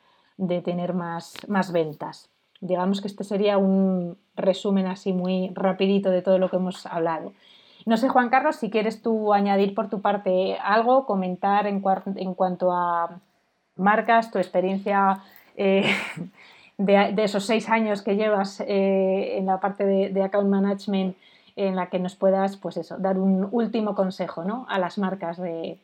tener 0.64 0.92
más 0.92 1.72
ventas. 1.72 2.30
Digamos 2.60 3.00
que 3.00 3.08
este 3.08 3.24
sería 3.24 3.58
un 3.58 4.16
resumen 4.36 4.86
así 4.86 5.12
muy 5.12 5.50
rapidito 5.54 6.10
de 6.10 6.22
todo 6.22 6.38
lo 6.38 6.50
que 6.50 6.56
hemos 6.56 6.86
hablado. 6.86 7.32
No 7.84 7.96
sé, 7.96 8.08
Juan 8.08 8.30
Carlos, 8.30 8.56
si 8.56 8.70
quieres 8.70 9.00
tú 9.00 9.32
añadir 9.32 9.74
por 9.74 9.88
tu 9.88 10.00
parte 10.00 10.58
algo, 10.62 11.06
comentar 11.06 11.66
en, 11.66 11.80
cuanto 11.80 12.72
a 12.72 13.20
marcas, 13.76 14.30
tu 14.30 14.38
experiencia 14.38 15.20
eh, 15.56 15.94
de, 16.78 17.14
esos 17.22 17.46
seis 17.46 17.68
años 17.68 18.02
que 18.02 18.16
llevas 18.16 18.60
eh, 18.60 19.38
en 19.38 19.46
la 19.46 19.60
parte 19.60 19.84
de, 19.86 20.22
account 20.22 20.48
management, 20.48 21.16
en 21.54 21.76
la 21.76 21.86
que 21.86 21.98
nos 21.98 22.16
puedas, 22.16 22.56
pues 22.56 22.76
eso, 22.76 22.98
dar 22.98 23.18
un 23.18 23.48
último 23.50 23.94
consejo 23.94 24.44
¿no? 24.44 24.66
a 24.68 24.78
las 24.78 24.98
marcas 24.98 25.40
de 25.40 25.78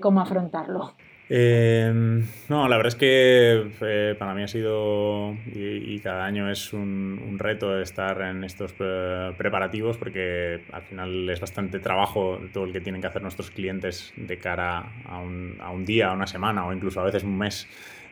cómo 0.00 0.20
afrontarlo. 0.20 0.92
Em, 1.34 2.26
no, 2.50 2.68
la 2.68 2.76
verdad 2.76 2.88
es 2.88 2.94
que 2.94 3.70
eh, 3.80 4.14
para 4.18 4.34
mí 4.34 4.42
ha 4.42 4.48
sido 4.48 5.34
y, 5.54 5.98
cada 6.00 6.26
año 6.26 6.50
es 6.50 6.74
un, 6.74 7.36
reto 7.38 7.80
estar 7.80 8.20
en 8.20 8.44
estos 8.44 8.74
eh, 8.78 9.32
preparativos 9.38 9.96
porque 9.96 10.60
al 10.72 10.82
final 10.82 11.30
es 11.30 11.40
bastante 11.40 11.78
trabajo 11.78 12.38
todo 12.52 12.64
el 12.64 12.72
que 12.74 12.82
tienen 12.82 13.00
que 13.00 13.06
hacer 13.06 13.22
nuestros 13.22 13.50
clientes 13.50 14.12
de 14.16 14.36
cara 14.36 14.92
a 15.06 15.20
un, 15.20 15.56
a 15.60 15.70
un 15.70 15.86
día, 15.86 16.10
a 16.10 16.12
una 16.12 16.26
semana 16.26 16.66
o 16.66 16.72
incluso 16.74 17.00
a 17.00 17.04
veces 17.04 17.22
un 17.24 17.38
mes 17.38 17.66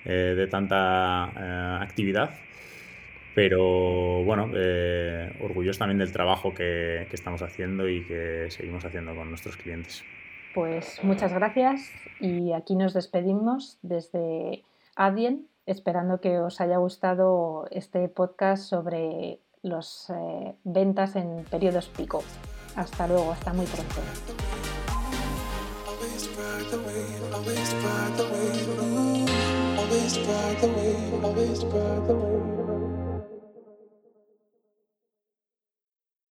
eh, 0.06 0.32
de 0.34 0.46
tanta 0.46 1.82
actividad. 1.82 2.30
Pero 3.34 4.24
bueno, 4.24 4.50
orgulloso 5.40 5.78
también 5.78 5.98
del 5.98 6.10
trabajo 6.10 6.54
que 6.54 7.06
estamos 7.12 7.42
haciendo 7.42 7.86
y 7.86 8.02
que 8.02 8.46
seguimos 8.48 8.82
haciendo 8.86 9.14
con 9.14 9.28
nuestros 9.28 9.58
clientes. 9.58 10.04
Pues 10.54 11.02
muchas 11.04 11.32
gracias 11.32 11.82
y 12.18 12.52
aquí 12.52 12.74
nos 12.74 12.92
despedimos 12.92 13.78
desde 13.82 14.64
Adien, 14.96 15.46
esperando 15.66 16.20
que 16.20 16.38
os 16.40 16.60
haya 16.60 16.78
gustado 16.78 17.66
este 17.70 18.08
podcast 18.08 18.64
sobre 18.64 19.38
las 19.62 20.10
eh, 20.10 20.54
ventas 20.64 21.16
en 21.16 21.44
periodos 21.50 21.88
pico. 21.88 22.22
Hasta 22.74 23.06
luego, 23.06 23.32
hasta 23.32 23.52
muy 23.52 23.66
pronto. 23.66 24.00